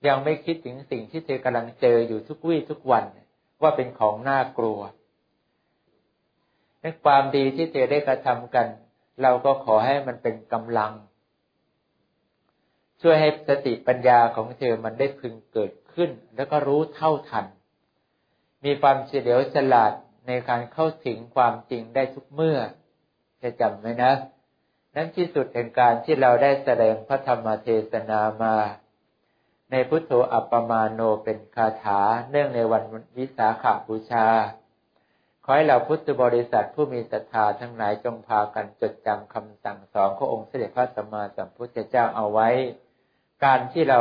[0.07, 3.05] ยังไม่คิดถึงสิ่งที่เธอกำลังเจออยู่ทุกวี่ทุกวัน
[3.61, 4.79] ว่าเป็นของน่ากลัว
[6.81, 8.67] ในความดีที่เธอได้กระทำกัน
[9.21, 10.93] เราก็ขอให้มันเป็นกำลัง
[13.01, 17.45] ช่วยให้สติปัญญาของเธอมันได้พึงเกิดขึ้น แล้วก็รู้เท่าทัน
[18.65, 19.93] มีความเฉลียวฉลาด
[20.27, 22.57] ในการเข้าถึงความจริงได้ทุกเมื่อ
[23.41, 24.11] จะจำไหมนะ
[24.95, 28.55] นั้นที่สุดแห่งการที่เราได้แสดงพระธรรมเทศนามา
[29.71, 31.99] ในพุทโธอัปปมาโนเป็นคาถา
[32.29, 32.83] เนื่องในวัน
[33.17, 34.27] วิสาขาบูชา
[35.43, 42.49] ขอให้เราพุทธบริษัทผู้มีศรัทธาทั้งหลายจงพากันจดจำคำสั่งสอนขององค์เสด็จพระสัมมาสัมพุทธเจ้าเอาไว้
[43.43, 43.99] การที่เรา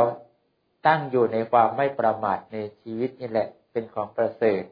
[0.87, 4.63] ตั้งอยู่ในความไม่ประมาทในชีวิตนี่แหละเป็นของประเสริฐ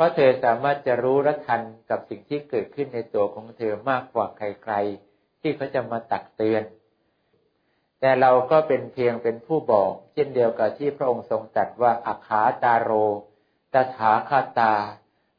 [0.00, 6.62] ราะเธอสามารถจะรู้และทันกับสิ่งที่เกิดขึ้นในตัวของเธอมากกว่าใครๆ ที่เขาจะมาตักเตือน
[8.00, 12.90] แต่เราก็เป็นเพียงเป็นผู้บอก เช่นเดียวกับที่พระองค์ทรงตรัสว่าอัคาตาโร
[13.74, 14.74] ตถาคาตา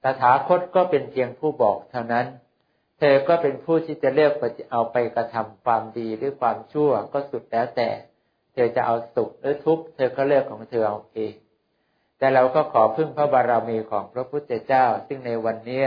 [0.03, 2.26] ตถาคตก็เป็นเพียงผู้บอกเท่านั้น
[2.99, 4.34] เธอก็เป็นผู้ที่จะเลือก
[4.72, 7.89] เอาไปกระทำความดีหรือความชั่วก็สุดแล้วแต่
[8.53, 11.34] เธอจะเอาสุขหรือทุกข์เธอก็เลือกของเธอเอาเอง
[12.22, 15.86] แต่เราก็ขอพึ่งพระบารมีของพระพุทธเจ้า ซึ่งในวันนี้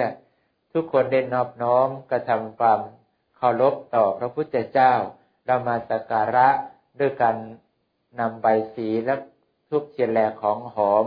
[0.72, 2.80] ทุกคนได้นอบน้อมกระทำความ
[3.36, 4.92] เคารพต่อพระพุทธเจ้า
[5.46, 6.48] เรามาสักการะ
[7.00, 7.36] ด้วยการ
[8.20, 9.14] นำใบสีและ
[9.70, 11.04] ทุกเทียนแลของหอม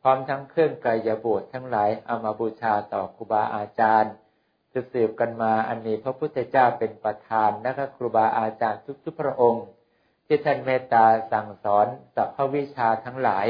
[0.00, 4.12] พร้อมทั้งเครื่องกายบวชทั้งหลายเอามาบูชาต่อครูบาอาจารย์
[4.92, 9.66] สืบกันมาอันนี้พระพุทธเจ้าเป็นประธานและก็ครูบาอาจารย์ทุกๆพระองค์
[10.26, 13.48] ที่ท่านเมตตาสั่งสอนสัพพวิชาทั้งหลาย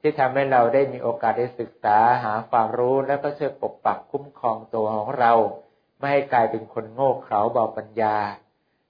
[0.00, 5.32] ที่ทำให้เราได้มีโอกาสได้ศึกษาหาความรู้แล้วก็ช่วยปกปักคุ้มครองตัวของเรา
[5.98, 8.16] ไม่ให้กลายเป็นคนโง่เขลาเบาปัญญา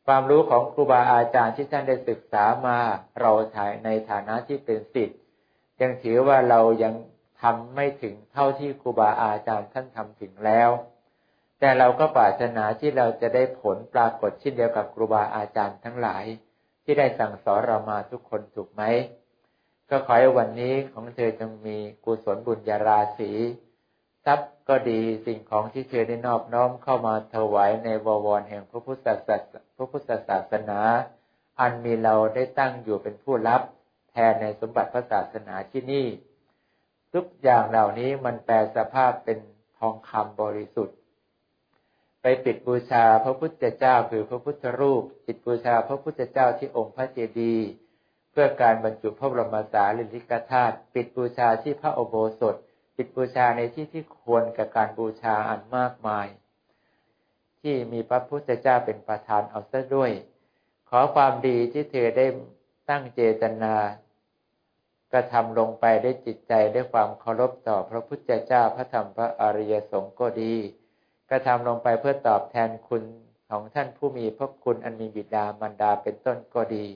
[0.06, 2.78] ความรู้ของครูบาอาจารย์ที่ท่านได้ศึกษามา
[3.20, 5.18] เราถ่ายในฐานะที่เป็นสิทธิ์
[5.80, 6.94] ยังถือว่าเรายัง
[7.42, 10.70] ทำไม่ถึงเท่าที่ครูบาอาจารย์ท่านทำถึงแล้ว
[11.60, 16.24] แต่เราก็ปรารถนาที่เราจะได้ผลปรากฏเช่นเดียวกับครูบาอาจารย์ทั้งหลาย
[16.84, 18.82] ที่ได้สั่งสอนเรามาทุกคนถูกไหม
[19.90, 23.30] ก็ขอให้วันนี้ของเธอจงมีกุศลบุญญาราศี
[24.24, 27.88] ทรัพย์ก็ดีสิ่งของที่เธอได้นอบน้อมเข้ามาถวายใน
[28.26, 30.80] วรแห่งพระพุทธศาสพระพุทธศาสนา
[31.60, 33.62] อันมีเราได้ตั้งอยู่เป็นผู้รับ
[34.10, 36.06] แทนในสมบัติพระศาสนาที่นี่
[37.14, 39.38] ทุกอย่างเหล่านี้มันแปลสภาพเป็น
[39.78, 40.96] ทองคำบริสุทธิ์
[42.22, 47.66] ไปปิดบูชาพระพุทธเจ้าคือพระพุทธรูปปิดบูชาพระพุทธเจ้าที่องค์พระเจดีย์
[48.30, 52.56] เพื่อการบรรจุพระบรมสารีริกธาตุปิดบูชาที่พระอโบสถ
[52.96, 56.26] ปิดบูชาในที่ที่ควรกับการบูชาอันมากมาย
[57.60, 60.10] ที่มีพระพุทธเจ้าเป็นประธานเอาซะด้วย
[60.88, 62.26] ขอความดีที่เธอได้
[62.90, 63.74] ตั้งเจตนา
[65.12, 70.54] กระทำลงไปได้จิตใจด้วยความเคารพต่อพระพุทธเจ้าพระธรรมพระอริยสงฆ์ก็ดี
[71.30, 73.02] กระทำลงไปเพื่อตอบแทนคุณ
[73.50, 76.86] ของท่านผู้มีพระคุณอันมีบิดามารดาเป็นต้นก็ดี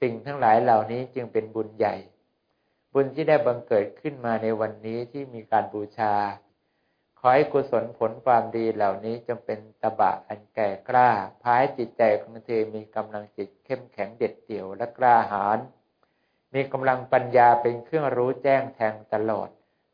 [0.00, 1.96] สิ่งทั้งหลายเหล่านี้จึงเป็นบุญใหญ่
[2.92, 6.14] บุญที่ได้บังเกิดขึ้นมาในวันนี้ที่มีการบูชา
[7.18, 11.10] ขอให้กุศลผลความดีเหล่านี้จงเป็นตบะอันแก่กล้า
[11.42, 15.58] พายจิตใจของเธอมีกำลังจิตเข้มแข็งเด็ดเดี่ยวและกล้าหาญ
[16.54, 19.48] มีกำลังปัญญาเป็นเครื่องรู้แจ้งแทงตลอด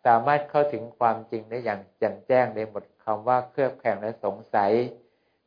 [0.04, 4.72] สามารถเข้าถึงความจริงได้อย่างแจ่มแจ้งในหมดคำว่าเครือบแข่งและสงสัย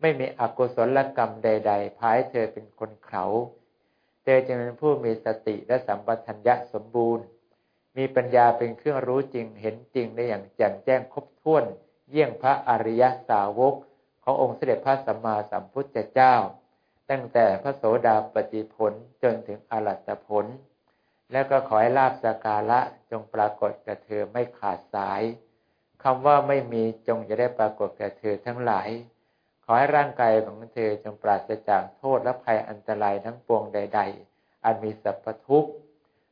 [0.01, 3.25] ไม่มีอกุศลกรรมใด ๆพายเธอเป็นคนเขา
[4.35, 7.25] อจะเป็นผู้มีสติและสัมปชัญญะสมบูรณ์
[7.97, 11.63] มีปัญญาเป็นเครื่องรู้จริงเห็นจริงได้อย่างแจ่มแจ้งครบถ้วน
[12.09, 13.75] เยี่ยงพระอริยสาวก
[14.23, 16.35] ขององค์เสด็จพระสัมมาสัมพุทธเจ้า
[17.09, 20.45] ตั้งแต่พระโสดาปฏิผลจนถึงอรัตผล
[21.31, 22.79] แล้วก็ขอให้ลาบสการะ
[23.11, 25.21] จงปรากฏกับเธอไม่ขาดสาย
[26.03, 28.89] คำว่าไม่มีจงจะได้ปรากฏแก่เธอทั้งหลาย
[29.71, 34.01] ขอให้ร่างกายของเธอจงปราศจากโทษและภัยอันตรายทั้งปวงใด
[34.31, 35.71] ๆ อันมีสัพพทุกข์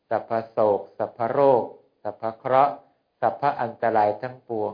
[0.10, 1.64] สัพพโศก สัพพโรค
[2.04, 2.74] สัพพเคราะห์
[3.22, 4.72] สัพพอันตรายทั้งปวง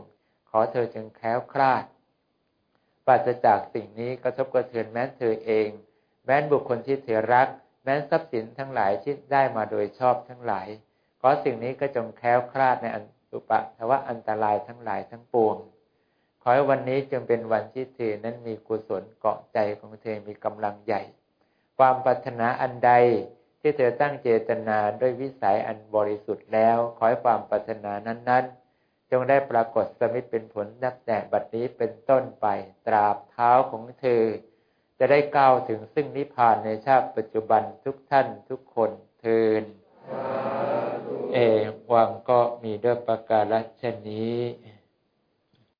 [0.50, 1.84] ขอเธอจงแคล้วคลาด
[3.06, 5.68] ปราศจากสิ่งนี้กระทบกระเทือนแม้เธอเอง
[6.26, 7.48] แม้บุคคลที่เธอรัก
[7.84, 10.68] แม้ทรัพย์สินทั้งหลายที่ได้มาโดยชอบทั้งหลาย
[11.20, 15.58] ขอสิ่งนี้ก็จงแคล้วคลาดในอันตุปะทว่าอันตรายทั้งหลายทั้งปวง
[16.46, 21.02] ขอให้วันนี้จึงเป็นวันที่เธอนั้นมีกุศลเกาะใจของเธอมีกำลังใหญ่
[21.78, 22.92] ความปรารถนาอันใด
[23.60, 32.46] ที่เธอตั้งเจตนาด้วยวิสัยอันบริสุทธิ์แล้ว ขอให้ความปรารถนานั้นๆ จงได้ปรากฏสมิตเป็นผลนับแต่บัดนี้เป็นต้นไป
[32.86, 34.24] ตราบเท้าของเธอ
[34.98, 38.90] จะได้ก้าวถึงซึ่งนิพพานในชาติปัจจุบันทุกท่านทุกคน
[39.20, 39.64] เทิน
[41.32, 41.38] เอ
[41.92, 44.38] วังก็มีด้วยประการฉนี้